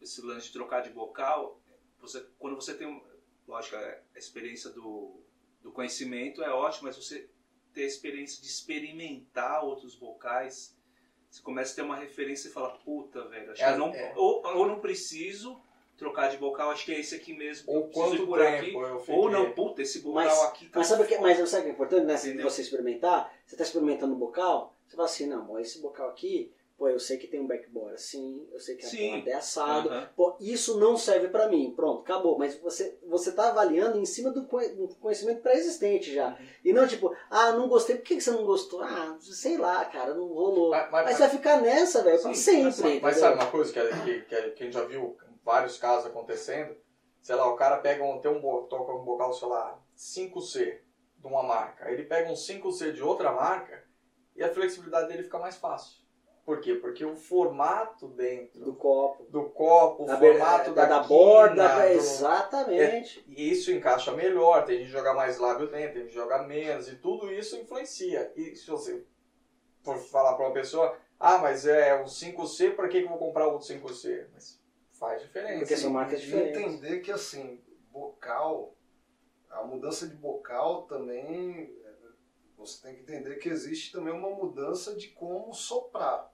Esse 0.00 0.22
lance 0.22 0.46
de 0.46 0.52
trocar 0.54 0.80
de 0.82 0.88
bocal, 0.90 1.60
você, 2.00 2.24
quando 2.38 2.56
você 2.56 2.72
tem, 2.74 2.86
um- 2.86 3.02
lógico, 3.52 3.76
a 3.76 4.18
experiência 4.18 4.70
do, 4.70 5.20
do 5.62 5.70
conhecimento 5.72 6.42
é 6.42 6.50
ótimo, 6.50 6.84
mas 6.88 6.96
você 6.96 7.28
ter 7.72 7.84
a 7.84 7.86
experiência 7.86 8.40
de 8.42 8.48
experimentar 8.48 9.64
outros 9.64 9.94
vocais, 9.94 10.76
você 11.30 11.42
começa 11.42 11.72
a 11.72 11.76
ter 11.76 11.82
uma 11.82 11.96
referência 11.96 12.48
e 12.48 12.50
fala, 12.50 12.70
puta, 12.78 13.26
velho, 13.28 13.52
acho 13.52 13.62
É, 13.62 13.66
que 13.66 13.72
eu 13.72 13.78
não, 13.78 13.94
é. 13.94 14.12
ou, 14.16 14.46
ou 14.46 14.66
não 14.66 14.80
preciso 14.80 15.60
trocar 15.96 16.28
de 16.28 16.36
bocal, 16.36 16.70
acho 16.70 16.84
que 16.84 16.92
é 16.92 16.98
esse 17.00 17.14
aqui 17.14 17.32
mesmo. 17.32 17.70
Ou 17.72 17.88
quanto 17.88 18.26
por 18.26 18.38
tempo 18.38 18.80
aqui. 18.84 19.10
Ou 19.12 19.30
não, 19.30 19.52
puta, 19.52 19.82
esse 19.82 20.00
bocal 20.00 20.24
Mas- 20.24 20.42
aqui 20.44 20.68
tá 20.68 20.78
Mas 20.80 20.88
sabe 20.88 21.02
o 21.02 21.06
que, 21.06 21.18
mas 21.18 21.48
sabe 21.48 21.62
que 21.64 21.68
é 21.68 21.72
importante 21.72 22.06
de 22.06 22.12
Entendeu? 22.28 22.50
você 22.50 22.62
experimentar? 22.62 23.32
Você 23.46 23.54
está 23.54 23.64
experimentando 23.64 24.14
o 24.14 24.18
bocal, 24.18 24.74
você 24.86 24.96
fala 24.96 25.06
assim, 25.08 25.26
não, 25.26 25.44
bom, 25.44 25.58
esse 25.58 25.80
bocal 25.80 26.08
aqui, 26.08 26.52
pô, 26.76 26.88
eu 26.88 26.98
sei 26.98 27.16
que 27.16 27.26
tem 27.26 27.40
um 27.40 27.46
backboard 27.46 27.94
assim, 27.94 28.46
eu 28.52 28.58
sei 28.60 28.76
que 28.76 28.84
a 28.84 28.88
Sim. 28.88 29.10
borda 29.16 29.30
é 29.30 29.34
assado, 29.34 29.88
Aham. 29.88 30.08
pô, 30.16 30.36
isso 30.40 30.78
não 30.78 30.96
serve 30.96 31.28
pra 31.28 31.48
mim, 31.48 31.72
pronto, 31.76 32.00
acabou. 32.02 32.38
Mas 32.38 32.58
você 32.60 32.98
você 33.06 33.32
tá 33.32 33.50
avaliando 33.50 33.98
em 33.98 34.04
cima 34.04 34.30
do 34.30 34.44
conhe- 34.46 34.70
do 34.74 34.88
conhecimento 34.96 35.42
pré-existente 35.42 36.12
já. 36.12 36.28
Uhum. 36.28 36.46
E 36.64 36.72
não 36.72 36.86
tipo, 36.86 37.14
ah, 37.30 37.52
não 37.52 37.68
gostei, 37.68 37.96
por 37.96 38.04
que 38.04 38.20
você 38.20 38.30
não 38.30 38.44
gostou? 38.44 38.82
Ah, 38.82 39.16
sei 39.20 39.56
lá, 39.56 39.84
cara, 39.84 40.14
não 40.14 40.26
rolou. 40.28 40.70
Mas, 40.70 40.90
mas- 40.90 41.10
você 41.16 41.18
vai 41.22 41.30
ficar 41.30 41.60
nessa, 41.60 42.02
velho, 42.02 42.20
pra 42.20 42.34
Sim, 42.34 42.70
sempre. 42.70 42.82
mas- 42.92 43.02
Mas 43.02 43.16
sabe 43.18 43.36
uma 43.36 43.50
coisa 43.50 43.72
que, 43.72 43.78
é- 43.78 43.90
que, 44.04 44.20
que, 44.22 44.34
é- 44.34 44.44
a 44.44 44.48
gente 44.64 44.72
já 44.72 44.84
viu 44.84 45.16
vários 45.44 45.78
casos 45.78 46.06
acontecendo? 46.06 46.74
Sei 47.20 47.36
lá, 47.36 47.48
o 47.48 47.54
cara 47.56 47.76
pega 47.78 48.02
um, 48.02 48.18
tem 48.20 48.30
um, 48.30 48.40
toca 48.66 48.92
um 48.92 49.04
bocal, 49.04 49.32
sei 49.32 49.46
lá, 49.46 49.80
5C 49.94 50.80
de 51.18 51.26
uma 51.28 51.42
marca. 51.44 51.88
Ele 51.90 52.02
pega 52.02 52.28
um 52.30 52.34
5C 52.34 52.90
de 52.92 53.00
outra 53.02 53.30
marca 53.30 53.84
e 54.34 54.42
a 54.42 54.52
flexibilidade 54.52 55.06
dele 55.08 55.22
fica 55.22 55.38
mais 55.38 55.56
fácil. 55.56 56.01
Por 56.44 56.60
quê? 56.60 56.74
Porque 56.74 57.04
o 57.04 57.14
formato 57.14 58.08
dentro 58.08 58.64
Do 58.64 58.74
copo. 58.74 59.24
do 59.30 59.44
copo, 59.50 60.02
o 60.02 60.06
Da, 60.06 60.18
formato 60.18 60.72
da, 60.72 60.86
da, 60.86 60.98
da 60.98 61.06
borda, 61.06 61.68
quina, 61.68 61.76
do- 61.86 61.92
exatamente. 61.94 63.24
E 63.28 63.50
isso 63.50 63.70
encaixa 63.70 64.12
melhor, 64.12 64.64
tem 64.64 64.78
gente 64.78 64.86
que 64.86 64.92
joga 64.92 65.12
mais 65.14 65.38
lábio 65.38 65.68
dentro, 65.68 65.92
tem 65.92 66.02
gente 66.02 66.08
que 66.10 66.14
joga 66.14 66.42
menos, 66.42 66.88
e 66.88 66.96
tudo 66.96 67.30
isso 67.30 67.56
influencia. 67.56 68.30
E 68.34 68.56
se 68.56 68.66
você 68.66 69.00
for 69.82 69.96
falar 69.98 70.34
para 70.34 70.46
uma 70.46 70.52
pessoa, 70.52 70.96
Ah, 71.24 71.38
mas 71.38 71.64
é 71.64 71.94
um 71.94 72.04
5C, 72.08 72.70
pra 72.74 72.88
que 72.88 72.98
que 72.98 73.04
eu 73.04 73.08
vou 73.08 73.18
comprar 73.18 73.46
outro 73.46 73.64
5C? 73.64 74.26
Mas 74.32 74.58
faz 74.98 75.20
diferença. 75.22 75.58
Porque 75.60 75.76
são 75.76 75.90
marcas 75.90 76.18
E 76.20 76.24
diferentes. 76.24 76.60
entender 76.60 76.98
que 76.98 77.12
assim, 77.12 77.60
bocal, 77.92 78.74
a 79.48 79.62
mudança 79.62 80.04
de 80.08 80.16
bocal 80.16 80.82
também, 80.82 81.72
é, 81.81 81.81
você 82.66 82.82
tem 82.82 82.94
que 82.96 83.02
entender 83.02 83.36
que 83.36 83.48
existe 83.48 83.92
também 83.92 84.12
uma 84.14 84.30
mudança 84.30 84.94
de 84.94 85.08
como 85.08 85.52
soprar. 85.52 86.32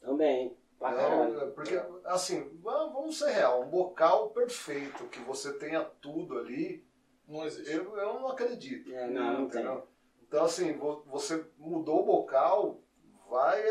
Também. 0.00 0.56
Pra 0.78 0.92
né? 0.92 1.46
Porque, 1.54 1.78
assim, 2.04 2.48
va- 2.62 2.86
vamos 2.86 3.18
ser 3.18 3.30
real, 3.32 3.62
um 3.62 3.68
bocal 3.68 4.30
perfeito, 4.30 5.04
que 5.08 5.20
você 5.20 5.52
tenha 5.52 5.84
tudo 6.00 6.38
ali, 6.38 6.82
Não 7.28 7.44
existe. 7.44 7.70
eu, 7.70 7.96
eu 7.98 8.14
não 8.14 8.28
acredito. 8.28 8.90
É, 8.94 9.06
não, 9.08 9.46
não? 9.48 9.82
Então, 10.26 10.44
assim, 10.44 10.72
vo- 10.72 11.02
você 11.06 11.44
mudou 11.58 12.00
o 12.00 12.06
bocal, 12.06 12.78
vai, 13.28 13.62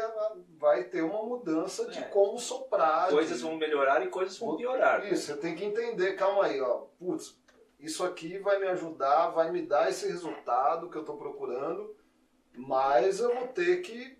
vai 0.57 0.83
ter 0.83 1.01
uma 1.01 1.23
mudança 1.23 1.87
de 1.89 1.97
É. 1.97 2.03
como 2.03 2.37
soprar. 2.37 3.09
Coisas 3.09 3.37
de- 3.39 3.43
vão 3.43 3.55
melhorar 3.57 4.05
e 4.05 4.09
coisas 4.09 4.37
vão 4.37 4.55
piorar. 4.55 5.11
Isso, 5.11 5.25
você 5.27 5.37
tem 5.37 5.55
que 5.55 5.65
entender, 5.65 6.13
calma 6.15 6.45
aí, 6.45 6.61
ó. 6.61 6.85
Putz, 6.99 7.35
isso 7.79 8.03
aqui 8.03 8.37
vai 8.39 8.59
me 8.59 8.67
ajudar, 8.67 9.29
vai 9.29 9.51
me 9.51 9.61
dar 9.61 9.89
esse 9.89 10.07
resultado 10.07 10.89
que 10.89 10.95
eu 10.97 11.01
estou 11.01 11.17
procurando, 11.17 11.95
mas 12.53 13.19
eu 13.19 13.33
vou 13.33 13.47
ter 13.47 13.81
que 13.81 14.17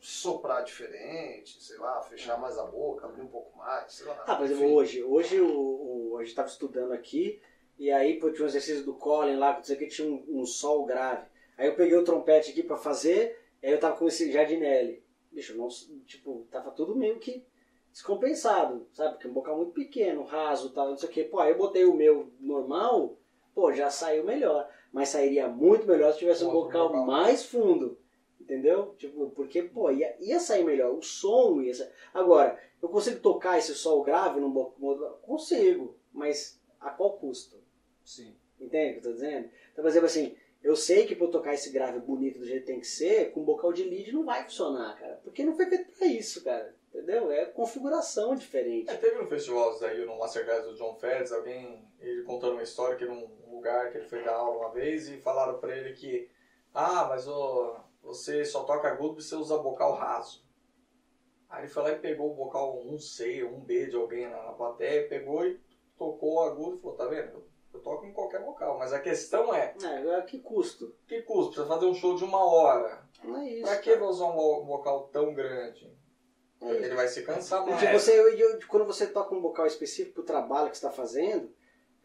soprar 0.00 0.64
diferente, 0.64 1.62
sei 1.62 1.76
lá, 1.78 2.00
fechar 2.02 2.38
mais 2.38 2.56
a 2.58 2.64
boca, 2.64 3.06
abrir 3.06 3.22
um 3.22 3.28
pouco 3.28 3.56
mais, 3.58 3.92
sei 3.92 4.06
lá. 4.06 4.24
Ah, 4.26 4.36
por 4.36 4.46
exemplo, 4.46 4.72
hoje, 4.72 5.02
hoje 5.02 5.40
o, 5.40 6.12
o- 6.12 6.16
a 6.16 6.20
gente 6.20 6.30
estava 6.30 6.48
estudando 6.48 6.92
aqui, 6.92 7.40
e 7.78 7.90
aí 7.90 8.18
pô, 8.18 8.30
tinha 8.30 8.44
um 8.44 8.48
exercício 8.48 8.84
do 8.84 8.94
Colin 8.94 9.36
lá, 9.36 9.54
que 9.60 9.76
que, 9.76 9.86
tinha 9.88 10.08
um, 10.08 10.24
um 10.28 10.46
sol 10.46 10.84
grave. 10.86 11.26
Aí 11.56 11.66
eu 11.66 11.74
peguei 11.74 11.96
o 11.96 12.04
trompete 12.04 12.50
aqui 12.50 12.62
pra 12.62 12.76
fazer, 12.76 13.38
aí 13.62 13.70
eu 13.70 13.78
tava 13.80 13.96
com 13.96 14.08
esse 14.08 14.32
Jardinelli. 14.32 15.02
Bicho, 15.30 15.56
não, 15.56 15.68
tipo, 16.06 16.46
tava 16.50 16.70
tudo 16.70 16.96
meio 16.96 17.18
que 17.18 17.44
descompensado, 17.92 18.86
sabe? 18.92 19.14
Porque 19.14 19.26
é 19.26 19.30
um 19.30 19.34
bocal 19.34 19.56
muito 19.56 19.72
pequeno, 19.72 20.24
raso 20.24 20.70
tal, 20.70 20.90
não 20.90 20.96
sei 20.96 21.08
o 21.08 21.12
que. 21.12 21.24
Pô, 21.24 21.40
aí 21.40 21.50
eu 21.50 21.58
botei 21.58 21.84
o 21.84 21.94
meu 21.94 22.30
normal, 22.40 23.16
pô, 23.54 23.72
já 23.72 23.90
saiu 23.90 24.24
melhor. 24.24 24.68
Mas 24.92 25.10
sairia 25.10 25.48
muito 25.48 25.86
melhor 25.86 26.12
se 26.12 26.18
tivesse 26.18 26.44
um 26.44 26.50
bocal, 26.50 26.88
bocal. 26.88 27.06
mais 27.06 27.44
fundo. 27.44 27.96
Entendeu? 28.40 28.94
Tipo, 28.98 29.30
porque, 29.30 29.62
pô, 29.62 29.90
ia, 29.90 30.16
ia 30.20 30.40
sair 30.40 30.64
melhor. 30.64 30.92
O 30.92 31.02
som 31.02 31.60
ia 31.60 31.72
sair. 31.72 31.90
Agora, 32.12 32.58
eu 32.82 32.88
consigo 32.88 33.20
tocar 33.20 33.58
esse 33.58 33.72
sol 33.74 34.02
grave 34.02 34.40
num 34.40 34.50
bocal? 34.50 35.20
Consigo, 35.22 35.96
mas 36.12 36.60
a 36.80 36.90
qual 36.90 37.12
custo? 37.18 37.56
Sim. 38.04 38.34
Entende 38.60 38.90
o 38.90 38.92
que 39.00 39.06
eu 39.06 39.10
tô 39.10 39.12
dizendo? 39.12 39.48
Então, 39.72 39.84
por 39.84 39.88
exemplo, 39.88 40.06
assim, 40.06 40.36
eu 40.62 40.74
sei 40.74 41.06
que 41.06 41.14
pra 41.14 41.26
eu 41.26 41.30
tocar 41.30 41.54
esse 41.54 41.70
grave 41.70 42.00
bonito 42.00 42.40
do 42.40 42.44
jeito 42.44 42.62
que 42.62 42.72
tem 42.72 42.80
que 42.80 42.86
ser, 42.86 43.32
com 43.32 43.44
bocal 43.44 43.72
de 43.72 43.84
lead 43.84 44.12
não 44.12 44.24
vai 44.24 44.42
funcionar, 44.44 44.98
cara. 44.98 45.20
Porque 45.22 45.44
não 45.44 45.54
foi 45.54 45.66
feito 45.66 45.92
pra 45.96 46.06
isso, 46.06 46.42
cara. 46.42 46.74
Entendeu? 46.92 47.30
É 47.30 47.46
configuração 47.46 48.34
diferente. 48.34 48.90
É, 48.90 48.96
teve 48.96 49.16
no 49.16 49.26
festival 49.28 49.78
daí, 49.78 50.04
no 50.04 50.18
Masterclass 50.18 50.64
do 50.66 50.74
John 50.74 50.96
Feds, 50.96 51.30
alguém, 51.32 51.88
ele 52.00 52.22
contando 52.24 52.54
uma 52.54 52.62
história 52.64 52.96
que 52.96 53.04
num 53.04 53.28
lugar 53.48 53.90
que 53.92 53.98
ele 53.98 54.08
foi 54.08 54.24
dar 54.24 54.34
aula 54.34 54.56
uma 54.58 54.70
vez 54.72 55.08
e 55.08 55.18
falaram 55.20 55.58
pra 55.60 55.76
ele 55.76 55.92
que, 55.92 56.28
ah, 56.74 57.06
mas 57.08 57.28
ô, 57.28 57.76
você 58.02 58.44
só 58.44 58.64
toca 58.64 58.88
agudo 58.88 59.20
se 59.20 59.28
você 59.28 59.34
usa 59.36 59.58
bocal 59.58 59.92
raso. 59.94 60.44
Aí 61.48 61.62
ele 61.62 61.68
foi 61.68 61.82
lá 61.84 61.90
e 61.90 61.98
pegou 61.98 62.32
o 62.32 62.34
bocal 62.34 62.76
1C, 62.84 63.44
1B 63.44 63.88
de 63.90 63.96
alguém 63.96 64.28
na, 64.28 64.42
na 64.42 64.52
plateia, 64.52 65.08
pegou 65.08 65.44
e 65.46 65.60
tocou 65.96 66.34
o 66.36 66.40
agudo 66.42 66.76
e 66.76 66.80
falou, 66.80 66.96
tá 66.96 67.06
vendo? 67.06 67.44
Eu, 67.72 67.80
toco 67.80 68.04
em 68.04 68.12
qualquer 68.12 68.42
bocal, 68.44 68.76
mas 68.78 68.92
a 68.92 68.98
questão 68.98 69.54
é, 69.54 69.74
É, 69.80 69.98
agora 69.98 70.22
que 70.22 70.40
custo? 70.40 70.92
que 71.06 71.22
custa? 71.22 71.52
Precisa 71.52 71.68
fazer 71.72 71.86
um 71.86 71.94
show 71.94 72.16
de 72.16 72.24
uma 72.24 72.44
hora. 72.44 73.08
Não 73.22 73.38
é 73.38 73.48
isso. 73.48 73.62
Pra 73.62 73.78
que 73.78 73.92
cara. 73.92 74.04
usar 74.06 74.26
um 74.26 74.32
vo- 74.32 74.64
vocal 74.64 75.04
tão 75.12 75.32
grande? 75.34 75.88
É. 76.62 76.70
Ele 76.72 76.94
vai 76.94 77.08
se 77.08 77.22
cansar 77.22 77.64
mais. 77.66 77.90
Você, 77.92 78.18
eu- 78.18 78.36
eu- 78.36 78.58
quando 78.68 78.84
você 78.84 79.06
toca 79.06 79.34
um 79.34 79.40
bocal 79.40 79.66
específico 79.66 80.14
pro 80.16 80.22
trabalho 80.22 80.70
que 80.70 80.76
você 80.76 80.86
está 80.86 80.90
fazendo, 80.94 81.50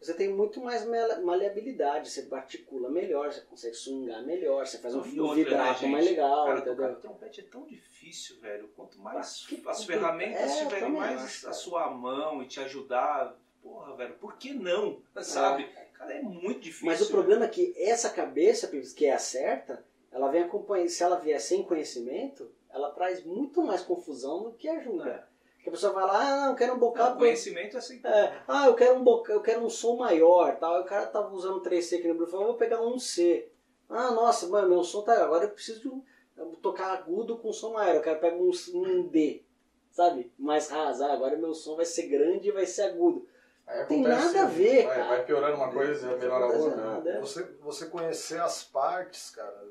você 0.00 0.14
tem 0.14 0.28
muito 0.32 0.60
mais 0.60 0.84
male- 0.86 1.20
maleabilidade, 1.22 2.10
você 2.10 2.26
articula 2.32 2.88
melhor, 2.90 3.32
você 3.32 3.40
consegue 3.42 3.74
swingar 3.74 4.22
melhor, 4.24 4.66
você 4.66 4.78
faz 4.78 4.94
um, 4.94 5.00
um 5.00 5.28
né, 5.28 5.34
vibrato 5.34 5.80
gente? 5.80 5.90
mais 5.90 6.04
legal, 6.06 6.46
Cara, 6.46 6.58
entendeu? 6.58 6.76
tocar 6.76 6.94
trompete 7.00 7.40
é 7.40 7.44
tão 7.44 7.66
difícil, 7.66 8.38
velho. 8.40 8.68
Quanto 8.76 8.98
mais 8.98 9.44
que 9.46 9.56
as 9.66 9.78
complicado. 9.80 9.86
ferramentas 9.86 10.50
É, 10.52 10.64
tiverem 10.64 10.90
mais 10.92 11.22
acho, 11.22 11.48
a 11.48 11.52
sua 11.52 11.90
mão 11.90 12.42
e 12.42 12.46
te 12.46 12.60
ajudar, 12.60 13.36
porra, 13.62 13.94
velho, 13.96 14.14
por 14.14 14.36
que 14.36 14.52
não? 14.54 15.00
Sabe? 15.22 15.68
Cara, 15.94 16.12
é 16.14 16.22
muito 16.22 16.60
difícil. 16.60 16.86
Mas 16.86 17.00
o 17.00 17.08
problema 17.10 17.46
é 17.46 17.48
que 17.48 17.74
essa 17.76 18.10
cabeça, 18.10 18.68
que 18.94 19.06
é 19.06 19.12
a 19.12 19.18
certa, 19.18 19.82
ela 20.12 20.30
vem 20.30 20.42
acompanhando, 20.42 20.88
se 20.90 21.02
ela 21.02 21.16
vier 21.18 21.40
sem 21.40 21.62
conhecimento, 21.62 22.50
ela 22.76 22.90
traz 22.90 23.24
muito 23.24 23.62
mais 23.62 23.82
confusão 23.82 24.42
do 24.44 24.52
que 24.52 24.68
ajuda. 24.68 25.08
É. 25.10 25.36
Porque 25.56 25.70
a 25.70 25.72
pessoa 25.72 25.92
vai 25.92 26.04
lá, 26.04 26.44
ah, 26.44 26.50
eu 26.50 26.54
quero 26.54 26.74
um 26.74 26.78
bocal... 26.78 27.06
Não, 27.06 27.12
eu- 27.14 27.18
conhecimento 27.18 27.76
é 27.76 27.78
assim. 27.78 28.00
É, 28.04 28.32
ah, 28.46 28.66
eu 28.66 28.74
quero 28.74 28.96
um 28.96 29.02
boca, 29.02 29.32
eu 29.32 29.40
quero 29.40 29.64
um 29.64 29.70
som 29.70 29.96
maior, 29.96 30.56
tal. 30.56 30.80
O 30.80 30.84
cara 30.84 31.06
tava 31.06 31.34
usando 31.34 31.60
3C 31.60 31.98
aqui 31.98 32.06
no 32.08 32.14
Bruno, 32.14 32.30
falou, 32.30 32.46
eu 32.46 32.50
vou 32.50 32.58
pegar 32.58 32.80
um 32.80 32.98
C. 32.98 33.48
Ah, 33.88 34.10
nossa, 34.12 34.46
mano, 34.48 34.68
meu 34.68 34.84
som 34.84 35.02
tá, 35.02 35.20
agora 35.22 35.44
eu 35.44 35.50
preciso 35.50 35.80
de 35.80 35.88
um, 35.88 36.02
eu 36.36 36.46
tocar 36.62 36.92
agudo 36.92 37.38
com 37.38 37.52
som 37.52 37.72
maior, 37.72 37.94
eu 37.96 38.02
quero 38.02 38.20
pegar 38.20 38.36
um, 38.36 38.50
um 38.74 39.08
D, 39.08 39.42
sabe? 39.90 40.32
Mais 40.38 40.68
raso, 40.68 41.04
ah, 41.04 41.12
agora 41.12 41.36
meu 41.36 41.54
som 41.54 41.76
vai 41.76 41.84
ser 41.84 42.06
grande 42.08 42.48
e 42.48 42.52
vai 42.52 42.66
ser 42.66 42.82
agudo. 42.82 43.26
Aí 43.66 43.84
Tem 43.86 44.06
acontece, 44.06 44.26
nada 44.34 44.42
a 44.42 44.48
ver, 44.50 44.86
vai, 44.86 44.96
cara. 44.96 45.08
vai 45.08 45.24
piorando 45.24 45.56
uma 45.56 45.72
coisa 45.72 46.12
e 46.12 46.16
melhora 46.16 46.44
a 46.44 46.48
outra. 46.48 46.76
nada. 46.76 47.10
é. 47.10 47.20
Você, 47.20 47.42
você 47.60 47.86
conhecer 47.86 48.40
as 48.40 48.62
partes, 48.62 49.30
cara. 49.30 49.64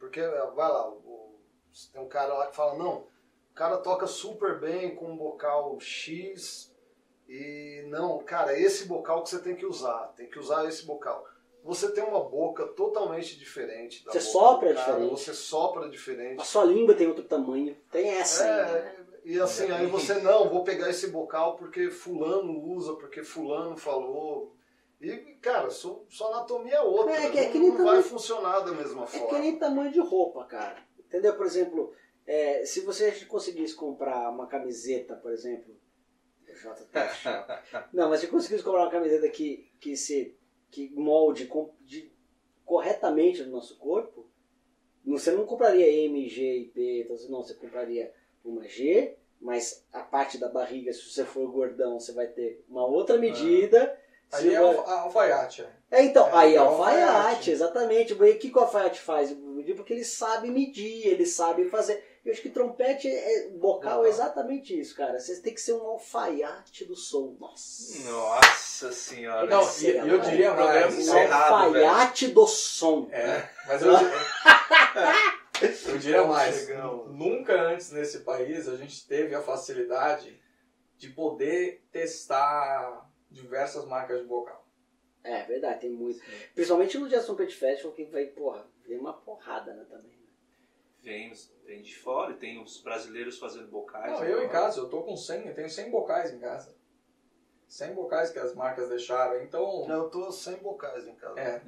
É, 0.00 0.06
porque, 0.06 0.20
é, 0.20 0.46
vai 0.50 0.68
lá, 0.68 0.88
o- 0.88 1.38
tem 1.92 2.00
um 2.00 2.08
cara 2.08 2.34
lá 2.34 2.46
que 2.46 2.56
fala, 2.56 2.74
não, 2.76 3.06
o 3.50 3.54
cara 3.54 3.76
toca 3.78 4.06
super 4.06 4.58
bem 4.58 4.94
com 4.96 5.12
um 5.12 5.16
bocal 5.16 5.78
X 5.78 6.74
e 7.28 7.84
não, 7.88 8.18
cara, 8.18 8.52
é 8.54 8.60
esse 8.60 8.86
bocal 8.86 9.22
que 9.22 9.30
você 9.30 9.38
tem 9.38 9.54
que 9.54 9.66
usar, 9.66 10.12
tem 10.16 10.28
que 10.28 10.38
usar 10.38 10.66
esse 10.66 10.84
bocal. 10.84 11.24
Você 11.62 11.92
tem 11.92 12.02
uma 12.02 12.24
boca 12.24 12.66
totalmente 12.68 13.38
diferente 13.38 14.02
da 14.04 14.12
Você 14.12 14.20
sopra 14.20 14.72
cara, 14.74 14.92
diferente. 14.92 15.10
Você 15.10 15.34
sopra 15.34 15.88
diferente. 15.90 16.40
A 16.40 16.44
sua 16.44 16.64
língua 16.64 16.94
tem 16.94 17.06
outro 17.06 17.22
tamanho, 17.24 17.76
tem 17.90 18.08
essa 18.08 18.44
ainda, 18.44 18.72
né? 18.72 18.78
É, 18.96 19.00
e 19.22 19.38
assim, 19.38 19.70
aí 19.70 19.86
você, 19.86 20.14
não, 20.14 20.48
vou 20.48 20.64
pegar 20.64 20.88
esse 20.88 21.08
bocal 21.08 21.56
porque 21.56 21.90
fulano 21.90 22.58
usa, 22.58 22.94
porque 22.96 23.22
fulano 23.22 23.76
falou. 23.76 24.56
E, 25.00 25.16
cara, 25.40 25.70
sua, 25.70 26.04
sua 26.08 26.28
anatomia 26.28 26.74
é 26.74 26.80
outra. 26.82 27.14
É, 27.14 27.30
que- 27.30 27.38
é 27.38 27.44
não, 27.46 27.52
que 27.52 27.58
nem 27.58 27.68
não 27.68 27.76
vai 27.78 27.86
tamanho- 27.86 28.02
funcionar 28.04 28.60
da 28.60 28.72
mesma 28.72 29.04
É 29.04 29.06
que 29.06 29.18
forma. 29.18 29.38
nem 29.38 29.58
tamanho 29.58 29.90
de 29.92 30.00
roupa, 30.00 30.44
cara. 30.44 30.82
Entendeu? 30.98 31.34
Por 31.36 31.46
exemplo, 31.46 31.92
é, 32.26 32.64
se 32.66 32.80
você 32.82 33.10
conseguisse 33.24 33.74
comprar 33.74 34.28
uma 34.30 34.46
camiseta, 34.46 35.16
por 35.16 35.32
exemplo. 35.32 35.74
Não, 37.92 38.08
mas 38.10 38.20
se 38.20 38.26
conseguisse 38.26 38.62
comprar 38.64 38.82
uma 38.82 38.90
camiseta 38.90 39.28
que, 39.28 39.70
que 39.80 39.96
se 39.96 40.36
que 40.70 40.90
molde 40.94 41.46
com- 41.46 41.72
de- 41.80 42.12
corretamente 42.64 43.42
no 43.42 43.50
nosso 43.52 43.76
corpo, 43.78 44.28
você 45.04 45.32
não 45.32 45.44
compraria 45.46 45.88
M, 45.88 46.28
G 46.28 46.58
e 46.58 46.64
P, 46.68 47.02
então, 47.02 47.16
não, 47.28 47.42
você 47.42 47.54
compraria 47.54 48.12
uma 48.44 48.66
G, 48.68 49.16
mas 49.40 49.84
a 49.92 50.00
parte 50.02 50.38
da 50.38 50.48
barriga, 50.48 50.92
se 50.92 51.02
você 51.10 51.24
for 51.24 51.50
gordão, 51.50 51.98
você 51.98 52.12
vai 52.12 52.28
ter 52.28 52.64
uma 52.68 52.86
outra 52.86 53.16
medida. 53.18 53.78
Se 53.88 53.99
Aí 54.32 54.54
é 54.54 54.56
alfaiate. 54.58 55.62
né? 55.62 55.68
é, 55.90 56.02
então, 56.04 56.26
É, 56.28 56.32
aí 56.34 56.52
é 56.52 56.54
é 56.54 56.58
alfaiate, 56.58 57.02
alfaiate. 57.02 57.50
exatamente. 57.50 58.12
O 58.12 58.18
que, 58.18 58.50
que 58.50 58.56
o 58.58 58.60
alfaiate 58.60 59.00
faz? 59.00 59.36
Porque 59.76 59.92
ele 59.92 60.04
sabe 60.04 60.50
medir, 60.50 61.06
ele 61.06 61.26
sabe 61.26 61.68
fazer. 61.68 62.02
Eu 62.24 62.32
acho 62.32 62.42
que 62.42 62.50
trompete, 62.50 63.08
é, 63.08 63.48
bocal 63.48 63.58
Bocal. 63.98 64.06
é 64.06 64.08
exatamente 64.08 64.78
isso, 64.78 64.94
cara. 64.94 65.18
Você 65.18 65.40
tem 65.40 65.54
que 65.54 65.60
ser 65.60 65.72
um 65.72 65.82
alfaiate 65.86 66.84
do 66.84 66.94
som. 66.94 67.34
Nossa. 67.40 67.98
Nossa 68.10 68.92
senhora. 68.92 69.46
Não, 69.46 69.60
é 69.60 69.62
eu 69.62 70.18
mais- 70.18 70.28
diria 70.30 70.54
programa 70.54 70.80
mais. 70.80 70.94
Um 70.94 71.00
encerrado, 71.00 71.54
alfaiate 71.64 72.28
do 72.28 72.46
som. 72.46 73.08
É, 73.10 73.48
mas 73.66 73.82
eu, 73.82 73.92
eu 75.92 75.98
diria 75.98 76.24
mais. 76.24 76.68
Nunca 77.08 77.54
antes 77.54 77.90
nesse 77.90 78.20
país 78.20 78.68
a 78.68 78.76
gente 78.76 79.06
teve 79.06 79.34
a 79.34 79.42
facilidade 79.42 80.38
de 80.96 81.08
poder 81.08 81.82
testar 81.90 83.09
diversas 83.30 83.84
marcas 83.86 84.20
de 84.20 84.26
bocal. 84.26 84.66
É 85.22 85.42
verdade, 85.44 85.80
tem 85.80 85.90
muito. 85.90 86.20
Principalmente 86.54 86.98
no 86.98 87.08
Jazz 87.08 87.26
Trumpet 87.26 87.54
Festival, 87.54 87.92
que 87.92 88.04
vai, 88.06 88.26
porra, 88.26 88.66
vem 88.86 88.98
uma 88.98 89.12
porrada, 89.12 89.74
né, 89.74 89.84
também. 89.88 90.18
Vem, 91.02 91.32
vem 91.64 91.82
de 91.82 91.96
fora, 91.96 92.32
e 92.32 92.36
tem 92.36 92.60
os 92.62 92.80
brasileiros 92.82 93.38
fazendo 93.38 93.68
bocais. 93.68 94.12
Não, 94.12 94.24
eu 94.24 94.42
em 94.42 94.44
agora. 94.44 94.48
casa, 94.48 94.80
eu 94.80 94.88
tô 94.88 95.02
com 95.02 95.16
100, 95.16 95.46
eu 95.46 95.54
tenho 95.54 95.68
100 95.70 95.90
bocais 95.90 96.32
em 96.32 96.38
casa. 96.38 96.74
100 97.68 97.94
bocais 97.94 98.30
que 98.30 98.38
as 98.38 98.54
marcas 98.54 98.88
deixaram, 98.88 99.40
então... 99.42 99.86
Eu 99.88 100.10
tô 100.10 100.30
sem 100.32 100.56
bocais 100.56 101.06
em 101.06 101.14
casa. 101.14 101.38
É. 101.40 101.60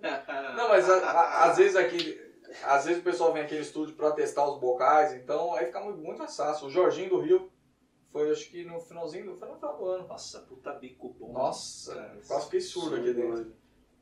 Não, 0.56 0.68
mas 0.68 0.88
a- 0.88 0.98
a- 1.10 1.44
às 1.50 1.58
vezes 1.58 1.76
aqui, 1.76 2.18
às 2.64 2.86
vezes 2.86 3.00
o 3.00 3.04
pessoal 3.04 3.32
vem 3.34 3.42
aqui 3.42 3.54
no 3.54 3.60
estúdio 3.60 3.94
pra 3.94 4.12
testar 4.12 4.48
os 4.48 4.58
bocais, 4.58 5.12
então 5.12 5.54
aí 5.54 5.66
fica 5.66 5.80
muito, 5.80 5.98
muito. 5.98 6.22
O 6.22 6.70
Jorginho 6.70 7.10
do 7.10 7.20
Rio 7.20 7.51
foi, 8.12 8.30
acho 8.30 8.48
que 8.50 8.64
no 8.64 8.78
finalzinho, 8.80 9.24
do- 9.26 9.36
foi 9.36 9.48
no 9.48 9.56
final 9.56 9.76
do 9.78 9.86
ano. 9.86 10.06
Nossa, 10.06 10.40
puta 10.40 10.72
bico 10.74 11.08
bom. 11.18 11.32
Nossa, 11.32 11.94
Cara, 11.94 12.20
quase 12.28 12.44
fiquei 12.44 12.60
surdo 12.60 12.96
aqui 12.96 13.12
dentro. 13.12 13.52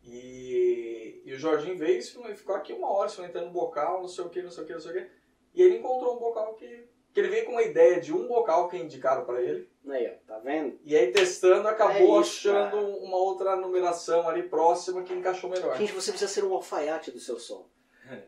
E, 0.02 1.22
e 1.24 1.32
o 1.32 1.38
Jorginho 1.38 1.76
veio 1.78 1.98
e 1.98 2.34
ficou 2.34 2.54
aqui 2.54 2.72
uma 2.72 2.90
hora 2.90 3.08
experimentando 3.08 3.50
bocal, 3.50 4.00
não 4.00 4.08
sei 4.08 4.24
o 4.24 4.28
que, 4.28 4.42
não 4.42 4.50
sei 4.50 4.64
o 4.64 4.66
que, 4.66 4.72
não 4.72 4.80
sei 4.80 4.90
o 4.90 4.94
que. 4.94 5.10
E 5.54 5.62
ele 5.62 5.78
encontrou 5.78 6.16
um 6.16 6.18
bocal 6.18 6.54
que, 6.54 6.88
que 7.12 7.20
ele 7.20 7.28
veio 7.28 7.44
com 7.46 7.52
uma 7.52 7.62
ideia 7.62 8.00
de 8.00 8.12
um 8.12 8.26
bocal 8.26 8.68
que 8.68 8.76
indicaram 8.76 9.24
para 9.24 9.40
ele. 9.42 9.68
Aí, 9.88 10.08
ó, 10.08 10.26
tá 10.26 10.38
vendo? 10.38 10.78
E 10.84 10.96
aí 10.96 11.10
testando 11.12 11.66
acabou 11.68 12.18
É 12.18 12.20
isso, 12.22 12.48
achando 12.50 12.70
cara. 12.70 12.86
uma 12.86 13.16
outra 13.16 13.56
numeração 13.56 14.28
ali 14.28 14.42
próxima 14.44 15.02
que 15.02 15.12
encaixou 15.12 15.48
melhor. 15.50 15.76
Gente, 15.76 15.92
você 15.92 16.10
precisa 16.12 16.30
ser 16.32 16.44
um 16.44 16.54
alfaiate 16.54 17.10
do 17.10 17.18
seu 17.18 17.38
som. 17.38 17.66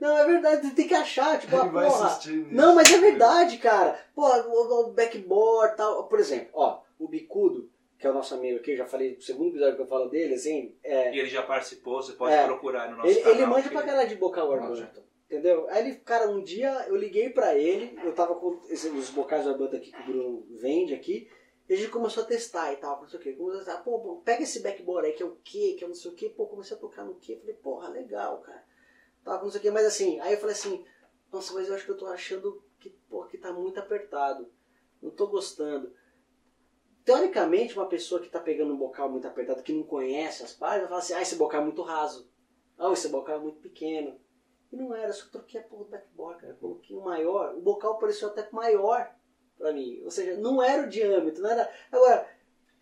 Não, 0.00 0.16
é 0.16 0.26
verdade, 0.26 0.70
tem 0.72 0.86
que 0.88 0.94
achar, 0.94 1.38
tipo, 1.40 1.54
Ele 1.56 1.62
ah, 1.66 1.68
porra. 1.70 2.18
Não, 2.50 2.74
mas 2.74 2.92
é 2.92 2.98
verdade, 2.98 3.58
cara. 3.58 3.98
Pô, 4.14 4.26
o, 4.26 4.88
o 4.88 4.92
backboard 4.92 5.76
tal. 5.76 6.04
Por 6.08 6.18
exemplo, 6.18 6.50
ó, 6.54 6.80
o 6.98 7.08
Bicudo, 7.08 7.70
que 7.98 8.06
é 8.06 8.10
o 8.10 8.14
nosso 8.14 8.34
amigo 8.34 8.58
aqui, 8.58 8.72
eu 8.72 8.76
já 8.76 8.86
falei 8.86 9.14
no 9.14 9.22
segundo 9.22 9.50
episódio 9.50 9.76
que 9.76 9.82
eu 9.82 9.86
falo 9.86 10.08
dele, 10.08 10.34
assim, 10.34 10.74
é, 10.82 11.14
E 11.14 11.18
ele 11.18 11.28
já 11.28 11.42
participou, 11.42 12.02
você 12.02 12.12
pode 12.12 12.34
É. 12.34 12.44
procurar 12.44 12.90
no 12.90 12.96
nosso 12.96 13.08
ele, 13.08 13.20
canal. 13.20 13.36
ele 13.36 13.46
manja 13.46 13.68
pra 13.70 13.82
caralho 13.82 14.08
de 14.08 14.16
bocal 14.16 14.48
Manja. 14.50 14.84
Arbanto. 14.84 15.02
Entendeu? 15.26 15.66
Aí 15.70 15.86
ele, 15.86 15.96
cara, 15.96 16.28
um 16.28 16.42
dia 16.42 16.70
eu 16.88 16.94
liguei 16.96 17.30
pra 17.30 17.56
ele, 17.56 17.98
eu 18.04 18.12
tava 18.12 18.34
com 18.34 18.48
os 18.70 19.10
bocais 19.10 19.44
do 19.44 19.50
Arbanto 19.50 19.76
aqui 19.76 19.90
que 19.90 20.00
o 20.02 20.04
Bruno 20.04 20.46
vende 20.50 20.92
aqui, 20.94 21.26
e 21.68 21.72
a 21.72 21.76
gente 21.76 21.88
começou 21.90 22.22
a 22.22 22.26
testar 22.26 22.70
e 22.72 22.76
tal, 22.76 23.00
não 23.00 23.08
sei 23.08 23.18
o 23.18 23.22
quê. 23.22 23.32
Começou 23.32 23.62
a 23.62 23.64
testar, 23.64 23.82
pô, 23.82 23.98
pô, 23.98 24.16
pega 24.16 24.42
esse 24.42 24.60
backboard 24.60 25.06
aí 25.06 25.14
que 25.14 25.22
é 25.22 25.26
o 25.26 25.38
quê, 25.42 25.74
que 25.78 25.84
é 25.84 25.88
não 25.88 25.94
sei 25.94 26.10
o 26.10 26.14
quê, 26.14 26.28
pô, 26.28 26.46
comecei 26.46 26.76
a 26.76 26.80
tocar 26.80 27.04
no 27.04 27.14
quê, 27.14 27.38
falei, 27.40 27.54
porra, 27.54 27.88
legal, 27.88 28.42
cara. 28.42 28.62
Tava 29.24 29.42
não 29.42 29.50
sei 29.50 29.60
o 29.60 29.62
quê, 29.62 29.70
mas 29.70 29.86
assim, 29.86 30.18
aí 30.20 30.34
eu 30.34 30.38
falei 30.38 30.54
assim, 30.54 30.84
nossa, 31.32 31.54
mas 31.54 31.68
eu 31.68 31.74
acho 31.74 31.84
que 31.84 31.90
eu 31.90 31.96
tô 31.96 32.06
achando 32.06 32.62
que, 32.80 32.90
pô, 33.08 33.24
que 33.24 33.38
tá 33.38 33.52
muito 33.52 33.78
apertado. 33.78 34.50
Não 35.00 35.10
tô 35.10 35.26
gostando. 35.26 35.92
Teoricamente, 37.04 37.76
uma 37.76 37.88
pessoa 37.88 38.20
que 38.20 38.28
tá 38.28 38.38
pegando 38.38 38.72
um 38.72 38.78
bocal 38.78 39.08
muito 39.08 39.26
apertado, 39.26 39.62
que 39.62 39.72
não 39.72 39.82
conhece 39.82 40.42
as 40.42 40.56
vai 40.56 40.80
falar 40.86 40.98
assim, 40.98 41.14
ah, 41.14 41.22
esse 41.22 41.36
bocal 41.36 41.60
é 41.60 41.64
muito 41.64 41.82
raso. 41.82 42.30
Ah, 42.78 42.92
esse 42.92 43.08
bocal 43.08 43.36
é 43.36 43.40
muito 43.40 43.60
pequeno. 43.60 44.20
E 44.72 44.76
não 44.76 44.94
era, 44.94 45.12
só 45.12 45.28
troquei 45.30 45.60
a 45.60 45.64
porra 45.64 45.84
do 45.84 45.90
backboard, 45.90 46.40
cara. 46.40 46.54
Coloquei 46.54 46.96
um 46.96 47.02
maior. 47.02 47.54
O 47.54 47.60
bocal 47.60 47.98
pareceu 47.98 48.28
até 48.28 48.48
maior 48.50 49.14
pra 49.58 49.72
mim. 49.72 50.00
Ou 50.04 50.10
seja, 50.10 50.36
não 50.36 50.62
era 50.62 50.84
o 50.84 50.88
diâmetro, 50.88 51.42
não 51.42 51.50
era. 51.50 51.70
Agora, 51.90 52.28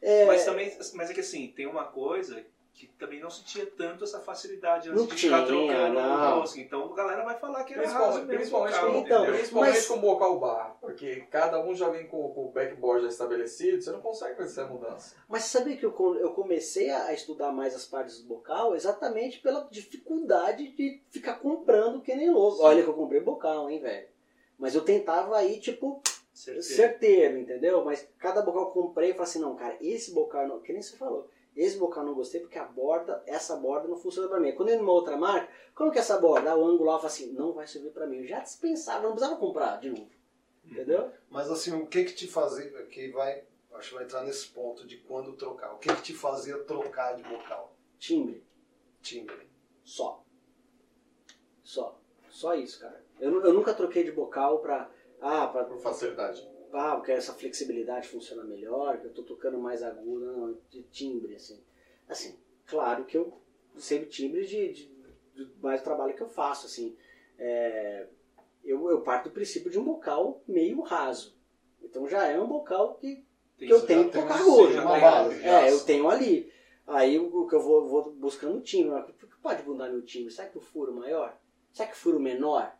é, 0.00 0.24
Mas 0.24 0.44
também, 0.44 0.76
mas 0.94 1.10
é 1.10 1.14
que 1.14 1.20
assim, 1.20 1.48
tem 1.48 1.66
uma 1.66 1.84
coisa 1.84 2.44
que 2.72 2.86
também 2.98 3.20
não 3.20 3.28
se 3.28 3.44
tinha 3.44 3.66
tanto 3.66 4.04
essa 4.04 4.20
facilidade 4.20 4.88
antes 4.88 5.00
Não 5.02 5.06
de 5.08 5.14
ficar 5.14 5.44
tinha, 5.44 5.46
trocando 5.46 5.94
não. 6.00 6.36
o 6.36 6.40
rosca. 6.40 6.60
Então 6.60 6.92
a 6.92 6.96
galera 6.96 7.24
vai 7.24 7.38
falar 7.38 7.64
que 7.64 7.74
era 7.74 7.82
raso 7.88 8.24
Principalmente, 8.24 8.26
mesmo. 8.26 8.38
principalmente, 8.38 8.74
bocal, 8.74 8.90
com, 8.92 8.98
Então, 8.98 9.18
entendeu? 9.18 9.34
principalmente 9.38 9.74
mas- 9.74 9.86
com 9.88 9.98
bocal 10.00 10.38
bar, 10.40 10.76
porque 10.80 11.16
cada 11.30 11.60
um 11.62 11.74
já 11.74 11.88
vem 11.90 12.06
com, 12.06 12.28
com 12.32 12.46
o 12.46 12.50
backboard 12.50 13.02
já 13.02 13.08
estabelecido, 13.08 13.82
você 13.82 13.90
não 13.90 14.00
consegue 14.00 14.36
fazer 14.36 14.48
essa 14.62 14.66
mudança. 14.72 15.14
Mas 15.28 15.44
você 15.44 15.58
sabia 15.58 15.76
que 15.76 15.84
eu, 15.84 16.16
eu 16.20 16.30
comecei 16.32 16.90
a 16.90 17.12
estudar 17.12 17.52
mais 17.52 17.74
as 17.74 17.84
partes 17.86 18.22
do 18.22 18.28
bocal 18.28 18.74
exatamente 18.74 19.40
pela 19.40 19.68
dificuldade 19.70 20.68
de 20.72 21.02
ficar 21.10 21.34
comprando 21.34 22.00
que 22.00 22.14
nem 22.14 22.30
louco. 22.30 22.56
Sim. 22.58 22.62
Olha 22.64 22.82
que 22.82 22.88
eu 22.88 22.94
comprei 22.94 23.20
bocal, 23.20 23.68
hein, 23.68 23.80
velho. 23.80 24.06
Mas 24.58 24.74
eu 24.74 24.82
tentava 24.82 25.36
aí, 25.36 25.58
tipo, 25.60 26.02
Certeza. 26.32 26.74
certeiro, 26.74 27.38
entendeu? 27.38 27.84
Mas 27.84 28.08
cada 28.18 28.40
bocal 28.42 28.70
que 28.72 28.78
eu 28.78 28.82
comprei, 28.84 29.10
eu 29.10 29.14
falei 29.14 29.28
assim, 29.28 29.40
não, 29.40 29.54
cara, 29.56 29.76
esse 29.80 30.12
bocal, 30.12 30.46
não, 30.46 30.60
que 30.60 30.72
nem 30.72 30.80
você 30.82 30.96
falou, 30.96 31.28
esse 31.56 31.78
bocal 31.78 32.04
não 32.04 32.14
gostei 32.14 32.40
porque 32.40 32.58
a 32.58 32.64
borda, 32.64 33.22
essa 33.26 33.56
borda 33.56 33.88
não 33.88 33.96
funciona 33.96 34.28
pra 34.28 34.40
mim. 34.40 34.52
Quando 34.52 34.68
eu 34.68 34.76
ia 34.76 34.80
numa 34.80 34.92
outra 34.92 35.16
marca, 35.16 35.52
como 35.74 35.90
que 35.90 35.98
é 35.98 36.00
essa 36.00 36.18
borda? 36.18 36.56
O 36.56 36.64
ângulo 36.64 36.90
falei 36.92 37.06
assim, 37.06 37.32
não 37.32 37.52
vai 37.52 37.66
servir 37.66 37.90
pra 37.90 38.06
mim. 38.06 38.18
Eu 38.18 38.26
já 38.26 38.40
dispensava, 38.40 39.02
não 39.02 39.12
precisava 39.12 39.38
comprar 39.38 39.78
de 39.78 39.90
novo, 39.90 40.10
entendeu? 40.64 41.10
Mas 41.28 41.50
assim, 41.50 41.72
o 41.72 41.86
que 41.86 42.04
que 42.04 42.14
te 42.14 42.26
fazia, 42.26 42.70
que 42.86 43.10
vai, 43.10 43.44
acho 43.74 43.88
que 43.88 43.94
vai 43.94 44.04
entrar 44.04 44.22
nesse 44.22 44.48
ponto 44.48 44.86
de 44.86 44.98
quando 44.98 45.36
trocar. 45.36 45.74
O 45.74 45.78
que 45.78 45.94
que 45.96 46.02
te 46.02 46.14
fazia 46.14 46.58
trocar 46.64 47.16
de 47.16 47.22
bocal? 47.22 47.76
Timbre, 47.98 48.44
Timbre. 49.02 49.50
só. 49.84 50.24
Só. 51.62 52.00
Só 52.30 52.54
isso, 52.54 52.80
cara. 52.80 53.04
Eu, 53.20 53.44
eu 53.44 53.52
nunca 53.52 53.74
troquei 53.74 54.02
de 54.02 54.12
bocal 54.12 54.60
pra, 54.60 54.90
ah, 55.20 55.46
pra 55.48 55.64
Por 55.64 55.78
facilidade. 55.78 56.48
Ah, 56.72 56.96
porque 56.96 57.12
essa 57.12 57.34
flexibilidade 57.34 58.08
funciona 58.08 58.44
melhor, 58.44 58.98
que 58.98 59.06
eu 59.06 59.12
tô 59.12 59.22
tocando 59.22 59.58
mais 59.58 59.82
agudo, 59.82 60.26
não, 60.26 60.58
de 60.70 60.82
timbre, 60.84 61.34
assim. 61.34 61.60
Assim, 62.08 62.36
claro 62.66 63.04
que 63.04 63.16
eu 63.16 63.40
sei 63.76 64.04
timbre 64.06 64.46
de, 64.46 64.72
de, 64.72 64.92
de 65.34 65.50
mais 65.60 65.82
trabalho 65.82 66.14
que 66.14 66.22
eu 66.22 66.28
faço, 66.28 66.66
assim. 66.66 66.96
É, 67.38 68.06
eu, 68.64 68.90
eu 68.90 69.00
parto 69.00 69.28
do 69.28 69.32
princípio 69.32 69.70
de 69.70 69.78
um 69.78 69.84
bocal 69.84 70.42
meio 70.46 70.80
raso. 70.80 71.36
Então 71.82 72.06
já 72.08 72.26
é 72.26 72.38
um 72.38 72.46
bocal 72.46 72.94
que, 72.94 73.24
que 73.56 73.70
eu 73.70 73.84
tenho 73.86 74.06
que 74.06 74.18
tocar 74.18 74.40
agudo. 74.40 74.72
já. 74.72 74.82
É, 75.42 75.72
eu 75.72 75.80
tenho 75.84 76.08
ali. 76.08 76.52
Aí 76.86 77.18
o 77.18 77.46
que 77.46 77.54
eu 77.54 77.62
vou, 77.62 77.88
vou 77.88 78.12
buscando 78.12 78.60
timbre. 78.60 79.00
Por 79.18 79.28
que 79.28 79.36
pode 79.40 79.62
mudar 79.62 79.88
meu 79.88 80.02
timbre? 80.02 80.32
Será 80.32 80.48
que 80.48 80.58
o 80.58 80.60
furo 80.60 80.94
maior? 80.94 81.36
Será 81.72 81.88
que 81.88 81.94
o 81.94 81.98
furo 81.98 82.20
menor? 82.20 82.72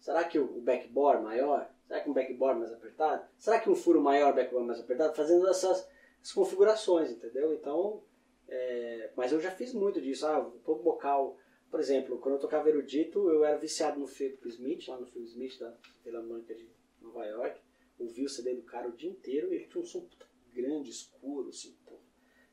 Será 0.00 0.24
que 0.24 0.38
o 0.38 0.58
o 0.58 0.60
backboard 0.60 1.22
maior? 1.22 1.70
Será 1.86 2.00
que 2.00 2.10
um 2.10 2.12
backboard 2.12 2.60
mais 2.60 2.72
apertado? 2.72 3.28
Será 3.38 3.60
que 3.60 3.70
um 3.70 3.76
furo 3.76 4.00
maior, 4.00 4.34
backboard 4.34 4.66
mais 4.66 4.80
apertado? 4.80 5.14
Fazendo 5.14 5.46
essas, 5.48 5.88
essas 6.20 6.32
configurações, 6.32 7.10
entendeu? 7.10 7.52
Então, 7.54 8.02
é, 8.48 9.10
mas 9.16 9.32
eu 9.32 9.40
já 9.40 9.50
fiz 9.50 9.72
muito 9.74 10.00
disso. 10.00 10.26
Ah, 10.26 10.50
todo 10.64 10.82
bocal, 10.82 11.36
por 11.70 11.80
exemplo, 11.80 12.18
quando 12.18 12.36
eu 12.36 12.40
tocava 12.40 12.68
erudito, 12.68 13.28
eu 13.28 13.44
era 13.44 13.58
viciado 13.58 13.98
no 13.98 14.06
Phil 14.06 14.38
Smith, 14.46 14.88
lá 14.88 14.98
no 14.98 15.06
Phil 15.06 15.22
Smith 15.24 15.58
da 15.58 15.74
Filarmônica 16.02 16.54
de 16.54 16.68
Nova 17.00 17.24
York. 17.26 17.60
Ouvi 17.98 18.24
o 18.24 18.28
CD 18.28 18.54
do 18.54 18.62
cara 18.62 18.88
o 18.88 18.92
dia 18.92 19.10
inteiro 19.10 19.52
e 19.52 19.56
ele 19.56 19.66
tinha 19.66 19.82
um 19.82 19.86
som 19.86 20.06
grande, 20.52 20.90
escuro, 20.90 21.48
assim, 21.48 21.76
pô, 21.84 21.94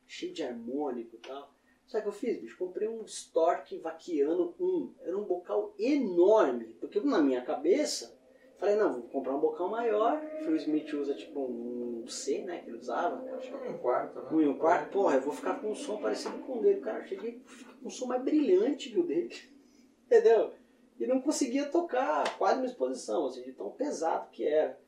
cheio 0.08 0.34
de 0.34 0.44
harmônico 0.44 1.16
e 1.16 1.20
tal. 1.20 1.54
Sabe 1.88 2.08
o 2.08 2.12
que 2.12 2.16
eu 2.16 2.20
fiz, 2.20 2.40
bicho? 2.40 2.58
Comprei 2.58 2.88
um 2.88 3.04
Stork 3.04 3.78
Vaquiano 3.80 4.56
1. 4.60 4.94
Era 5.02 5.18
um 5.18 5.26
bocal 5.26 5.76
enorme. 5.78 6.74
Porque 6.80 7.02
na 7.02 7.22
minha 7.22 7.44
cabeça, 7.44 8.18
falei, 8.62 8.76
não, 8.76 8.94
vou 8.94 9.02
comprar 9.10 9.36
um 9.36 9.40
bocal 9.40 9.70
maior. 9.70 10.22
Phil 10.44 10.56
Smith 10.56 10.94
usa 10.94 11.16
tipo 11.16 11.42
um 11.42 12.08
C, 12.08 12.44
né? 12.44 12.60
Que 12.60 12.70
ele 12.70 12.78
usava. 12.78 13.22
Acho 13.36 13.58
que 13.58 13.68
um 13.68 13.78
quarto, 13.80 14.22
né? 14.22 14.30
Um 14.32 14.42
e 14.42 14.48
um 14.48 14.58
quarto, 14.58 14.92
porra, 14.92 15.16
eu 15.16 15.22
vou 15.22 15.34
ficar 15.34 15.60
com 15.60 15.72
um 15.72 15.76
som 15.76 16.00
parecido 16.00 16.38
com 16.40 16.60
o 16.60 16.62
dele. 16.62 16.80
Cara, 16.80 17.00
eu 17.00 17.08
cheguei 17.08 17.42
com 17.82 17.88
um 17.88 17.90
som 17.90 18.06
mais 18.06 18.22
brilhante 18.22 18.92
que 18.92 19.00
o 19.00 19.04
dele. 19.04 19.36
Entendeu? 20.06 20.54
E 21.00 21.08
não 21.08 21.20
conseguia 21.20 21.66
tocar 21.66 22.38
quase 22.38 22.60
uma 22.60 22.68
exposição, 22.68 23.26
assim, 23.26 23.42
de 23.42 23.52
tão 23.54 23.72
pesado 23.72 24.30
que 24.30 24.46
era. 24.46 24.80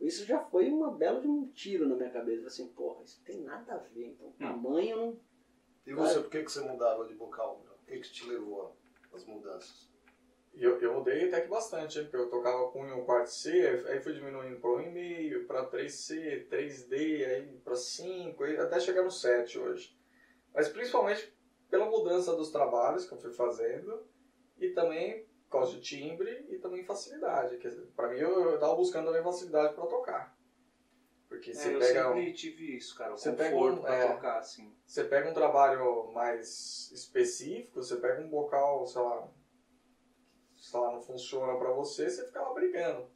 Isso 0.00 0.24
já 0.24 0.38
foi 0.38 0.70
uma 0.70 0.90
bela 0.92 1.20
de 1.20 1.26
um 1.26 1.46
tiro 1.48 1.88
na 1.88 1.96
minha 1.96 2.10
cabeça. 2.10 2.38
Eu 2.38 2.42
falei 2.42 2.46
Assim, 2.46 2.68
porra, 2.68 3.02
isso 3.02 3.20
tem 3.24 3.40
nada 3.40 3.74
a 3.74 3.78
ver. 3.78 4.08
Então, 4.08 4.32
tamanho 4.38 4.90
eu 4.90 4.96
não. 4.96 5.20
E 5.84 5.92
você, 5.92 6.20
por 6.20 6.30
que 6.30 6.44
que 6.44 6.52
você 6.52 6.60
mudava 6.60 7.04
de 7.06 7.14
bocal? 7.14 7.64
O 7.82 7.86
que 7.86 7.98
que 7.98 8.12
te 8.12 8.28
levou 8.28 8.76
às 9.12 9.24
mudanças? 9.24 9.91
Eu, 10.54 10.78
eu 10.80 10.94
mudei 10.94 11.26
até 11.28 11.40
que 11.40 11.48
bastante? 11.48 12.00
Porque 12.02 12.16
eu 12.16 12.28
tocava 12.28 12.68
com 12.70 12.82
1 12.84 12.98
um 13.00 13.04
quarto 13.04 13.30
C, 13.30 13.50
aí 13.88 14.00
fui 14.00 14.12
diminuindo 14.12 14.60
para 14.60 14.70
1,5, 14.70 15.46
para 15.46 15.64
3C, 15.66 16.46
3D, 16.48 17.24
aí 17.24 17.60
para 17.64 17.74
5, 17.74 18.44
aí 18.44 18.56
até 18.58 18.78
chegar 18.78 19.02
no 19.02 19.10
7 19.10 19.58
hoje. 19.58 19.96
Mas 20.54 20.68
principalmente 20.68 21.32
pela 21.70 21.86
mudança 21.86 22.36
dos 22.36 22.50
trabalhos 22.50 23.06
que 23.06 23.14
eu 23.14 23.18
fui 23.18 23.32
fazendo 23.32 24.06
e 24.58 24.68
também 24.70 25.24
por 25.48 25.58
causa 25.58 25.72
de 25.72 25.80
timbre 25.80 26.46
e 26.50 26.58
também 26.58 26.84
facilidade. 26.84 27.56
Pra 27.96 28.08
mim 28.08 28.18
eu, 28.18 28.58
tava 28.58 28.74
buscando 28.74 29.06
também 29.06 29.22
facilidade 29.22 29.74
para 29.74 29.86
tocar. 29.86 30.36
Porque 31.28 31.50
É, 31.50 31.54
você 31.54 31.74
eu 31.74 31.78
pega, 31.78 32.10
um- 32.10 32.14
sempre 32.16 32.32
tive 32.34 32.76
isso, 32.76 32.94
cara. 32.94 33.14
O 33.14 33.16
Você 33.18 33.30
conforto 33.30 33.80
pega 33.82 33.94
um- 33.94 34.10
é. 34.10 34.14
tocar, 34.14 34.38
assim. 34.38 34.76
você 34.86 35.04
pega 35.04 35.30
um 35.30 35.34
trabalho 35.34 36.10
mais 36.12 36.90
específico, 36.92 37.82
você 37.82 37.96
pega 37.96 38.20
um 38.20 38.28
bocal, 38.28 38.86
sei 38.86 39.00
lá, 39.00 39.30
sei 40.72 40.80
lá, 40.80 40.90
não 40.92 41.02
funciona 41.02 41.54
pra 41.58 41.70
você, 41.72 42.08
você 42.08 42.24
fica 42.26 42.40
lá 42.40 42.54
brigando. 42.54 43.06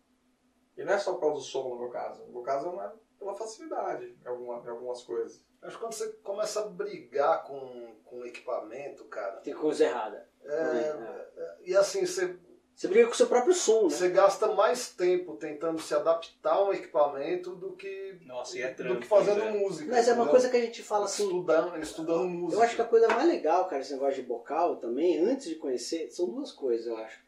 E 0.77 0.85
não 0.85 0.92
é 0.92 0.99
só 0.99 1.14
por 1.14 1.21
causa 1.21 1.37
do 1.37 1.40
som, 1.40 1.71
no 1.71 1.79
meu 1.79 1.88
caso. 1.88 2.23
No 2.27 2.33
meu 2.35 2.42
caso 2.42 2.66
é 2.66 2.71
uma- 2.71 2.95
pela 3.19 3.35
facilidade 3.35 4.14
em, 4.23 4.29
alguma, 4.29 4.62
em 4.62 4.69
algumas 4.69 5.03
coisas. 5.03 5.42
Acho 5.62 5.77
que 5.77 5.83
quando 5.83 5.92
você 5.95 6.09
começa 6.23 6.61
a 6.61 6.69
brigar 6.69 7.45
com, 7.45 7.97
com 8.05 8.27
equipamento, 8.27 9.07
cara, 9.07 9.37
Tem 9.40 9.55
coisa 9.55 9.85
errada. 9.85 10.29
é, 10.45 11.57
e 11.64 11.75
assim, 11.75 12.05
você, 12.05 12.37
Você 12.75 12.88
briga 12.88 13.07
com 13.07 13.14
o 13.14 13.16
seu 13.16 13.27
próprio 13.27 13.55
som, 13.55 13.85
né? 13.85 13.88
você 13.88 14.11
gasta 14.11 14.53
mais 14.55 14.90
tempo 14.95 15.35
tentando 15.37 15.81
se 15.81 15.95
adaptar 15.95 16.57
a 16.57 16.64
um 16.66 16.75
equipamento 16.75 17.55
do 17.57 17.73
que, 17.75 18.19
Nossa, 18.27 18.59
e 18.59 18.61
é 18.61 18.69
do 18.71 18.77
trampo. 18.77 19.01
que 19.01 19.07
fazendo 19.07 19.38
né? 19.47 19.51
música. 19.53 19.90
Mas 19.90 20.07
é 20.07 20.11
uma 20.12 20.25
entendeu? 20.25 20.31
coisa 20.31 20.51
que 20.51 20.57
a 20.59 20.61
gente 20.61 20.83
fala 20.83 21.07
assim. 21.07 21.23
Estudando, 21.25 21.75
estudando 21.81 22.29
música. 22.29 22.61
Eu 22.61 22.64
acho 22.66 22.77
que 22.77 22.83
a 22.83 22.85
coisa 22.85 23.09
mais 23.09 23.27
legal, 23.27 23.64
cara, 23.66 23.81
esse 23.81 23.95
negócio 23.95 24.16
de 24.23 24.29
bocal 24.29 24.77
também, 24.77 25.19
antes 25.25 25.49
de 25.49 25.55
conhecer, 25.55 26.11
são 26.11 26.29
duas 26.29 26.53
coisas, 26.53 26.87
eu 26.87 26.99
acho. 26.99 27.25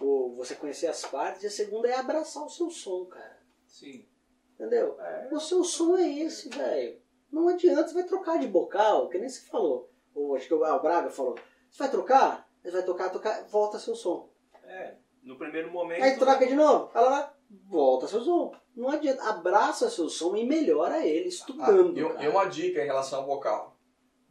O, 0.00 0.34
você 0.36 0.54
conhecer 0.54 0.86
as 0.86 1.04
partes 1.04 1.42
e 1.42 1.46
a 1.46 1.50
segunda 1.50 1.88
é 1.88 1.94
abraçar 1.94 2.44
o 2.44 2.48
seu 2.48 2.70
som, 2.70 3.04
cara. 3.06 3.38
Sim. 3.66 4.06
Entendeu? 4.54 4.96
O 5.32 5.40
seu 5.40 5.62
som 5.64 5.96
é 5.96 6.08
esse, 6.20 6.48
velho. 6.48 7.00
Não 7.30 7.48
adianta, 7.48 7.88
você 7.88 7.94
vai 7.94 8.04
trocar 8.04 8.38
de 8.38 8.46
bocal, 8.46 9.08
que 9.08 9.18
nem 9.18 9.28
você 9.28 9.40
falou. 9.46 9.90
Ou 10.14 10.36
acho 10.36 10.46
que 10.46 10.54
o, 10.54 10.64
ah, 10.64 10.78
Braga 10.78 11.10
falou. 11.10 11.34
Você 11.70 11.78
vai 11.78 11.90
trocar? 11.90 12.48
Você 12.62 12.70
vai 12.70 12.82
tocar, 12.84 13.10
tocar, 13.10 13.44
volta 13.44 13.78
seu 13.78 13.94
som. 13.94 14.28
É, 14.62 14.94
no 15.22 15.36
primeiro 15.36 15.70
momento. 15.70 16.02
Aí 16.02 16.16
troca 16.16 16.46
de 16.46 16.54
novo, 16.54 16.88
fala 16.88 17.10
lá, 17.10 17.34
volta 17.68 18.06
seu 18.06 18.20
som. 18.22 18.54
Não 18.76 18.88
adianta, 18.88 19.22
abraça 19.28 19.90
seu 19.90 20.08
som 20.08 20.34
e 20.36 20.44
melhora 20.46 21.04
ele, 21.04 21.24
Ah, 21.24 21.28
estudando. 21.28 21.98
e, 21.98 22.08
cara. 22.08 22.24
e 22.24 22.28
uma 22.28 22.44
dica 22.46 22.80
em 22.82 22.86
relação 22.86 23.20
ao 23.20 23.26
bocal. 23.26 23.73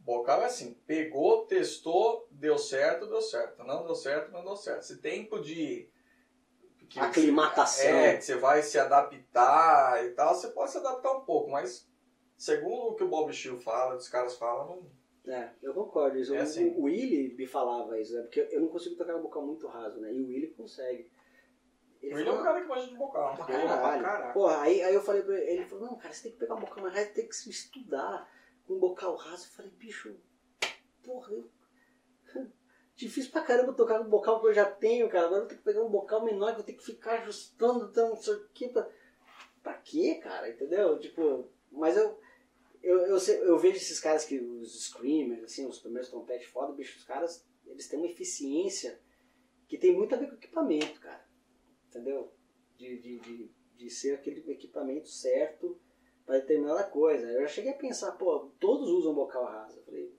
Bocal 0.04 0.42
é 0.42 0.44
assim, 0.46 0.74
pegou, 0.86 1.46
testou, 1.46 2.28
deu 2.30 2.58
certo, 2.58 3.06
deu 3.06 3.22
certo. 3.22 3.64
Não 3.64 3.84
deu 3.86 3.94
certo, 3.94 4.30
não 4.30 4.44
deu 4.44 4.54
certo. 4.54 4.82
Se 4.82 4.98
tempo 5.00 5.40
de 5.40 5.88
que 6.90 7.00
Aclimatação. 7.00 7.86
É, 7.90 8.16
que 8.16 8.22
você 8.24 8.36
vai 8.36 8.62
se 8.62 8.78
adaptar 8.78 10.04
e 10.04 10.10
tal, 10.10 10.34
você 10.34 10.48
pode 10.48 10.70
se 10.70 10.78
adaptar 10.78 11.12
um 11.12 11.22
pouco, 11.24 11.50
mas 11.50 11.88
segundo 12.36 12.88
o 12.90 12.94
que 12.94 13.02
o 13.02 13.08
Bob 13.08 13.32
Shield 13.32 13.64
fala, 13.64 13.96
os 13.96 14.08
caras 14.08 14.36
falam, 14.36 14.82
não, 15.24 15.32
É, 15.34 15.48
eu 15.62 15.72
concordo. 15.72 16.18
É 16.34 16.38
O- 16.38 16.42
assim. 16.42 16.74
O 16.76 16.82
Willy 16.82 17.34
me 17.34 17.46
falava 17.46 17.98
isso, 17.98 18.14
né? 18.14 18.20
Porque 18.22 18.46
eu 18.50 18.60
não 18.60 18.68
consigo 18.68 18.94
tocar 18.96 19.16
um 19.16 19.22
bocal 19.22 19.40
muito 19.46 19.66
raso, 19.66 19.98
né? 19.98 20.12
E 20.12 20.20
o 20.22 20.26
Willy 20.28 20.48
consegue. 20.48 21.10
O 22.02 22.14
William 22.14 22.34
é 22.34 22.40
um 22.40 22.42
cara 22.42 22.60
que 22.60 22.68
manja 22.68 22.86
de 22.88 22.94
bocal. 22.96 23.34
Pra 23.34 23.46
Caralho. 23.46 23.62
Porra, 23.68 23.80
pra 23.80 24.02
caraca. 24.02 24.32
Porra, 24.34 24.60
aí, 24.60 24.82
aí 24.82 24.94
eu 24.94 25.00
falei 25.00 25.22
pra 25.22 25.34
ele, 25.34 25.50
ele 25.52 25.64
falou, 25.64 25.86
não, 25.86 25.96
cara, 25.96 26.12
você 26.12 26.24
tem 26.24 26.32
que 26.32 26.38
pegar 26.38 26.54
um 26.56 26.60
bocal 26.60 26.82
mais 26.82 26.94
raso, 26.94 27.14
tem 27.14 27.26
que 27.26 27.34
se 27.34 27.48
estudar 27.48 28.30
um 28.68 28.78
bocal 28.78 29.14
raso. 29.16 29.46
Eu 29.46 29.52
falei, 29.52 29.70
bicho, 29.72 30.16
porra, 31.02 31.32
eu... 31.32 31.50
difícil 32.96 33.30
pra 33.30 33.42
caramba 33.42 33.72
tocar 33.72 33.98
com 33.98 34.08
bocal 34.08 34.40
que 34.40 34.46
eu 34.46 34.54
já 34.54 34.70
tenho, 34.70 35.08
cara. 35.08 35.26
Agora 35.26 35.42
eu 35.42 35.48
tenho 35.48 35.58
que 35.58 35.64
pegar 35.64 35.82
um 35.82 35.90
bocal 35.90 36.24
menor, 36.24 36.54
que 36.54 36.60
eu 36.60 36.64
tenho 36.64 36.78
que 36.78 36.84
ficar 36.84 37.20
ajustando, 37.20 37.86
então, 37.90 38.10
não 38.10 38.16
sei 38.16 38.34
o 38.34 38.48
que. 38.48 38.68
Pra... 38.68 38.88
pra 39.62 39.74
quê, 39.74 40.16
cara? 40.16 40.48
Entendeu? 40.48 40.98
Tipo, 40.98 41.50
mas 41.70 41.96
eu, 41.96 42.18
eu, 42.82 42.98
eu, 43.06 43.18
eu 43.18 43.58
vejo 43.58 43.76
esses 43.76 44.00
caras 44.00 44.24
que, 44.24 44.38
os 44.38 44.88
screamers, 44.88 45.44
assim, 45.44 45.66
os 45.66 45.80
primeiros 45.80 46.10
trompetes 46.10 46.48
foda, 46.48 46.72
bicho, 46.72 46.98
os 46.98 47.04
caras, 47.04 47.44
eles 47.66 47.88
têm 47.88 47.98
uma 47.98 48.08
eficiência 48.08 49.00
que 49.66 49.78
tem 49.78 49.94
muito 49.94 50.14
a 50.14 50.18
ver 50.18 50.26
com 50.26 50.34
o 50.34 50.38
equipamento, 50.38 51.00
cara. 51.00 51.26
Entendeu? 51.88 52.32
De, 52.76 52.98
de, 52.98 53.18
de, 53.20 53.50
de 53.76 53.90
ser 53.90 54.14
aquele 54.14 54.50
equipamento 54.50 55.08
certo 55.08 55.80
para 56.24 56.38
determinada 56.38 56.84
coisa. 56.84 57.26
Eu 57.30 57.42
já 57.42 57.48
cheguei 57.48 57.72
a 57.72 57.76
pensar, 57.76 58.12
pô, 58.12 58.50
todos 58.58 58.88
usam 58.88 59.14
bocal 59.14 59.44
raso. 59.44 59.78
Eu 59.78 59.84
falei, 59.84 60.14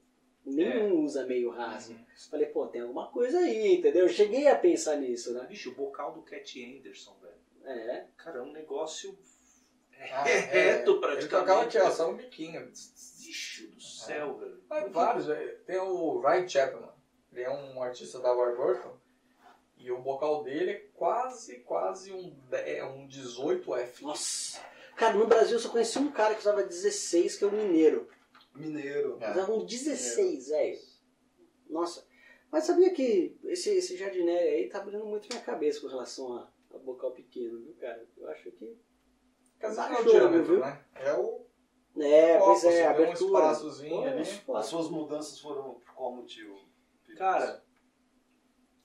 nenhum 0.46 1.04
usa 1.04 1.26
meio 1.26 1.50
raso. 1.50 1.94
Uhum. 1.94 2.00
Eu 2.00 2.30
falei, 2.30 2.46
pô, 2.48 2.68
tem 2.68 2.82
alguma 2.82 3.12
coisa 3.12 3.40
aí, 3.40 3.76
entendeu? 3.78 4.04
Eu 4.04 4.10
cheguei 4.10 4.48
a 4.48 4.58
pensar 4.58 4.98
nisso, 4.98 5.34
né? 5.34 5.46
Bicho, 5.48 5.72
o 5.72 5.76
bocal 5.76 6.14
do 6.14 6.22
Cat 6.22 6.64
Anderson, 6.64 7.16
velho. 7.22 7.36
É. 7.66 8.08
Cara, 8.18 8.40
é 8.40 8.42
um 8.42 8.52
negócio 8.52 9.18
Ah, 10.12 10.28
é, 10.30 10.40
reto 10.40 10.92
Ele 10.92 11.00
praticamente. 11.00 11.30
tocava 11.30 11.62
aqui, 11.64 11.78
ó, 11.80 11.90
só 11.90 12.12
um 12.12 12.16
biquinho. 12.18 12.68
Bicho 12.68 13.68
do 13.72 13.82
céu, 13.82 14.38
velho. 14.38 14.58
Tem 14.70 14.90
vários, 14.92 15.28
é, 15.30 15.48
tem 15.66 15.78
o 15.80 16.20
Ryan 16.20 16.48
Chapman, 16.48 16.92
ele 17.32 17.42
é 17.42 17.50
um 17.50 17.82
artista 17.82 18.20
da 18.20 18.32
Warburton, 18.32 18.96
e 19.78 19.92
o 19.92 20.00
bocal 20.02 20.44
dele 20.44 20.72
é 20.72 20.88
quase, 20.94 21.60
quase 21.62 22.14
um, 22.14 22.36
é 22.52 22.84
um 22.84 23.08
18F. 23.08 24.02
Nossa. 24.04 24.62
Cara, 24.96 25.14
no 25.14 25.28
Brasil 25.28 25.54
eu 25.58 25.60
só 25.60 25.70
conheci 25.70 26.00
um 26.00 26.12
cara 26.12 26.34
que 26.34 26.42
usava 26.42 26.64
16, 26.64 27.38
que 27.38 27.44
é 27.44 27.48
o 27.48 27.52
Mineiro. 27.52 28.08
Mineiro. 28.56 29.18
É. 29.20 29.32
Usava 29.32 29.54
um 29.54 29.66
16, 29.66 30.48
velho. 30.48 30.80
Nossa. 31.70 32.06
Mas 32.52 32.64
sabia 32.64 32.94
que 32.94 33.38
esse, 33.44 33.70
esse 33.72 33.98
jardinério 33.98 34.50
aí 34.54 34.70
tá 34.70 34.80
abrindo 34.80 35.06
muito 35.06 35.28
minha 35.28 35.42
cabeça 35.42 35.82
com 35.82 35.88
relação 35.88 36.34
a, 36.34 36.50
a 36.74 36.78
bocal 36.78 37.12
pequeno, 37.12 37.60
viu, 37.60 37.76
cara? 37.76 38.08
Eu 38.18 38.30
acho 38.30 38.52
que. 38.52 38.78
Não 39.62 39.84
é 39.84 40.02
o 40.02 40.06
diâmetro, 40.06 40.46
viu? 40.46 40.60
né? 40.60 40.86
É 40.96 41.14
o 41.14 41.46
É, 41.98 42.38
pois 42.38 42.64
é, 42.64 42.88
um 42.88 42.90
abertura. 42.92 43.40
espaçozinho 43.40 44.02
Pô, 44.46 44.56
ali. 44.56 44.60
As 44.60 44.66
suas 44.68 44.90
mudanças 44.90 45.40
foram 45.40 45.76
por 45.76 45.94
qual 45.94 46.16
motivo? 46.16 46.58
Cara, 47.18 47.64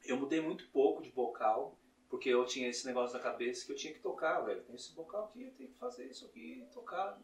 eu 0.05 0.17
mudei 0.17 0.41
muito 0.41 0.69
pouco 0.71 1.03
de 1.03 1.11
bocal, 1.11 1.79
porque 2.11 2.29
eu 2.29 2.45
tinha 2.45 2.69
esse 2.69 2.85
negócio 2.87 3.17
na 3.17 3.23
cabeça 3.23 3.65
que 3.65 3.73
eu 3.73 3.77
tinha 3.77 3.95
que 3.95 4.01
tocar, 4.01 4.41
velho. 4.41 4.63
Tem 4.65 4.75
esse 4.77 4.93
bocal 4.93 5.27
aqui, 5.27 5.45
eu 5.45 5.53
tenho 5.53 5.71
que 5.71 5.79
fazer 5.79 6.07
isso 6.07 6.27
aqui, 6.27 6.67
tocar. 6.73 7.19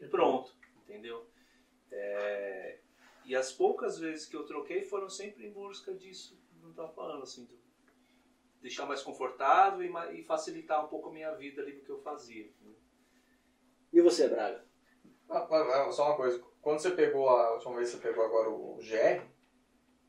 E 0.00 0.06
pronto, 0.06 0.54
entendeu? 0.84 1.26
É, 1.90 2.78
E 3.24 3.34
as 3.36 3.52
poucas 3.52 3.98
vezes 3.98 4.26
que 4.26 4.36
eu 4.36 4.44
troquei 4.46 4.82
foram 4.82 5.08
sempre 5.08 5.46
em 5.46 5.52
busca 5.52 5.94
disso 5.94 6.38
não 6.62 6.72
tava 6.72 6.92
falando, 6.92 7.22
assim, 7.24 7.44
do 7.44 7.60
deixar 8.60 8.86
mais 8.86 9.02
confortável 9.02 9.82
e, 9.84 9.88
ma- 9.88 10.12
e 10.12 10.22
facilitar 10.22 10.84
um 10.84 10.88
pouco 10.88 11.08
a 11.08 11.12
minha 11.12 11.32
vida 11.34 11.62
ali 11.62 11.74
no 11.74 11.82
que 11.82 11.90
eu 11.90 11.98
fazia. 12.00 12.44
entendeu? 12.46 12.76
E 13.92 14.00
você, 14.00 14.28
Braga? 14.28 14.64
Ah, 15.28 15.90
Só 15.92 16.06
uma 16.06 16.16
coisa, 16.16 16.42
quando 16.60 16.78
você 16.80 16.90
pegou, 16.92 17.28
a 17.28 17.54
última 17.54 17.76
vez 17.76 17.88
você 17.90 17.98
pegou 17.98 18.24
agora 18.24 18.48
o 18.50 18.78
GR, 18.80 19.26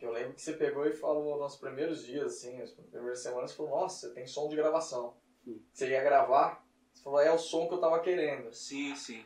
eu 0.06 0.12
lembro 0.12 0.34
que 0.34 0.42
você 0.42 0.54
pegou 0.54 0.86
e 0.86 0.94
falou 0.94 1.38
nos 1.40 1.56
primeiros 1.56 2.04
dias, 2.06 2.34
assim, 2.34 2.62
as 2.62 2.72
primeiras 2.72 3.20
semanas, 3.22 3.52
você 3.52 3.58
falou, 3.58 3.72
nossa, 3.82 4.08
você 4.08 4.14
tem 4.14 4.26
som 4.28 4.48
de 4.50 4.56
gravação. 4.56 5.16
Hum. 5.48 5.60
Você 5.72 5.90
ia 5.90 6.04
gravar, 6.04 6.66
você 6.94 7.04
falou, 7.04 7.20
é 7.20 7.32
o 7.32 7.38
som 7.38 7.68
que 7.68 7.74
eu 7.74 7.80
tava 7.82 8.00
querendo. 8.00 8.52
Sim, 8.54 8.96
sim. 8.96 9.26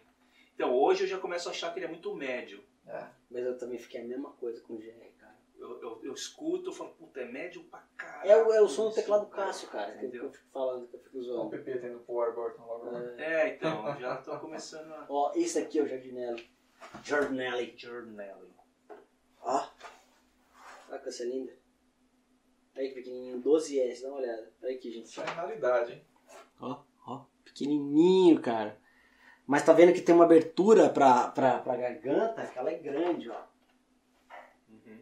Então 0.55 0.73
hoje 0.75 1.03
eu 1.03 1.07
já 1.07 1.19
começo 1.19 1.47
a 1.47 1.51
achar 1.51 1.71
que 1.73 1.79
ele 1.79 1.85
é 1.85 1.89
muito 1.89 2.13
médio. 2.15 2.63
É. 2.87 3.05
Mas 3.29 3.43
eu 3.45 3.57
também 3.57 3.77
fiquei 3.77 4.01
a 4.01 4.05
mesma 4.05 4.31
coisa 4.31 4.61
com 4.61 4.73
o 4.73 4.77
GR, 4.77 4.93
cara. 5.19 5.35
Eu, 5.59 5.81
eu, 5.81 5.99
eu 6.03 6.13
escuto, 6.13 6.69
eu 6.69 6.73
falo, 6.73 6.91
puta, 6.91 7.19
é 7.19 7.25
médio 7.25 7.63
pra 7.65 7.79
caralho. 7.97 8.29
É, 8.31 8.43
o- 8.45 8.53
é 8.53 8.61
o 8.61 8.67
som 8.67 8.89
do 8.89 8.95
teclado 8.95 9.25
cara, 9.27 9.47
Cássio, 9.47 9.67
cara, 9.69 9.91
que, 9.93 9.99
que 9.99 10.05
Entendeu? 10.05 10.23
eu 10.25 10.31
fico 10.31 10.47
falando, 10.51 10.87
que 10.87 10.95
eu 10.95 10.99
fico 10.99 11.17
O 11.17 11.21
zoando. 11.23 11.49
PP 11.49 11.77
tendo 11.79 11.99
pro 11.99 12.15
Warburton 12.15 12.63
logo. 12.65 12.91
né? 12.91 13.15
É. 13.17 13.33
É, 13.49 13.55
então, 13.55 13.99
já 13.99 14.17
tô 14.17 14.39
começando 14.39 14.91
a. 14.93 15.05
Ó, 15.09 15.31
esse 15.35 15.59
aqui 15.59 15.79
é 15.79 15.83
o 15.83 15.87
Jardinelli. 15.87 16.49
Jardinelli. 17.03 17.73
Journal. 17.75 18.41
Olha 20.87 20.97
que 20.97 21.03
coisa 21.03 21.25
linda. 21.25 21.53
Olha 22.75 22.87
que 22.89 22.95
pequenininho, 22.95 23.41
12S, 23.41 24.01
dá 24.01 24.07
uma 24.09 24.17
olhada. 24.17 24.53
Olha 24.61 24.75
aqui, 24.75 24.91
gente. 24.91 25.05
Isso 25.05 25.21
é 25.21 25.25
realidade, 25.25 25.93
hein? 25.93 26.05
Ó, 26.59 26.83
ó, 27.05 27.25
pequenininho, 27.43 28.39
cara. 28.41 28.79
Mas 29.45 29.63
tá 29.63 29.73
vendo 29.73 29.93
que 29.93 30.01
tem 30.01 30.13
uma 30.13 30.25
abertura 30.25 30.89
pra, 30.89 31.29
pra, 31.29 31.59
pra 31.59 31.77
garganta, 31.77 32.45
que 32.45 32.59
ela 32.59 32.71
é 32.71 32.77
grande, 32.77 33.29
ó. 33.29 33.43
Uhum. 34.69 35.01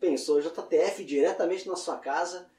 Pensou 0.00 0.40
JTF 0.40 1.04
diretamente 1.04 1.68
na 1.68 1.76
sua 1.76 1.98
casa, 1.98 2.50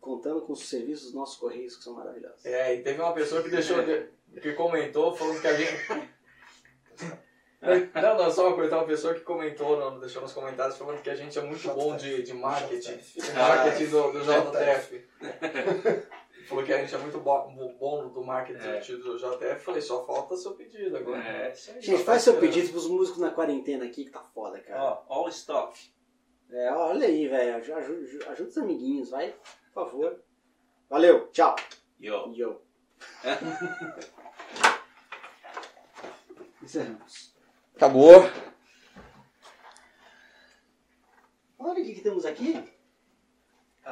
contando 0.00 0.40
com 0.42 0.52
os 0.52 0.68
serviços 0.68 1.06
dos 1.06 1.14
nossos 1.14 1.36
correios, 1.36 1.76
que 1.76 1.84
são 1.84 1.94
maravilhosos. 1.94 2.44
É, 2.44 2.74
e 2.74 2.82
teve 2.82 3.00
uma 3.00 3.12
pessoa 3.12 3.42
que 3.42 3.48
deixou. 3.50 3.82
de- 3.82 4.08
que 4.40 4.52
comentou 4.52 5.14
falando 5.14 5.40
que 5.40 5.46
a 5.46 5.54
gente. 5.54 5.72
Não, 7.62 8.16
não, 8.16 8.30
só 8.30 8.46
uma 8.48 8.56
coisa, 8.56 8.74
uma 8.74 8.86
pessoa 8.86 9.12
que 9.12 9.20
comentou, 9.20 9.78
não, 9.78 10.00
deixou 10.00 10.22
nos 10.22 10.32
comentários 10.32 10.78
falando 10.78 11.02
que 11.02 11.10
a 11.10 11.14
gente 11.14 11.38
é 11.38 11.42
muito 11.42 11.68
bom 11.74 11.94
de, 11.94 12.22
de 12.22 12.32
marketing. 12.32 12.96
De 12.96 13.32
marketing 13.32 13.90
do, 13.90 14.12
do 14.12 14.20
JTF. 14.20 15.04
Falou 16.50 16.64
que 16.64 16.72
a 16.72 16.78
gente 16.82 16.92
é 16.92 16.98
muito 16.98 17.20
bo- 17.20 17.48
bom 17.78 18.08
do 18.08 18.24
marketing 18.24 18.58
É. 18.66 18.80
do 18.80 19.16
JTF. 19.16 19.60
Falei, 19.64 19.80
só 19.80 20.04
falta 20.04 20.36
seu 20.36 20.56
pedido 20.56 20.96
agora. 20.96 21.22
É, 21.22 21.52
isso 21.52 21.70
aí. 21.70 21.80
Gente, 21.80 22.02
faz 22.02 22.22
seu 22.22 22.40
pedido 22.40 22.70
pros 22.70 22.88
músicos 22.88 23.20
na 23.20 23.30
quarentena 23.30 23.84
aqui, 23.84 24.04
que 24.04 24.10
tá 24.10 24.18
foda, 24.34 24.58
cara. 24.60 24.82
Ó, 24.82 25.04
all 25.08 25.28
stock. 25.28 25.78
É, 26.50 26.72
olha 26.72 27.06
aí, 27.06 27.28
velho. 27.28 27.54
Ajuda, 27.54 27.78
ajuda, 27.78 28.30
ajuda 28.32 28.48
os 28.50 28.58
amiguinhos, 28.58 29.10
vai. 29.10 29.32
Por 29.72 29.84
favor. 29.84 30.20
Valeu, 30.88 31.28
tchau. 31.28 31.54
Yo. 32.00 32.32
Yo. 32.34 32.60
Encerramos. 36.62 37.34
Acabou. 37.76 38.28
Olha 41.58 41.80
o 41.80 41.84
que, 41.84 41.94
que 41.94 42.00
temos 42.00 42.24
aqui. 42.24 42.62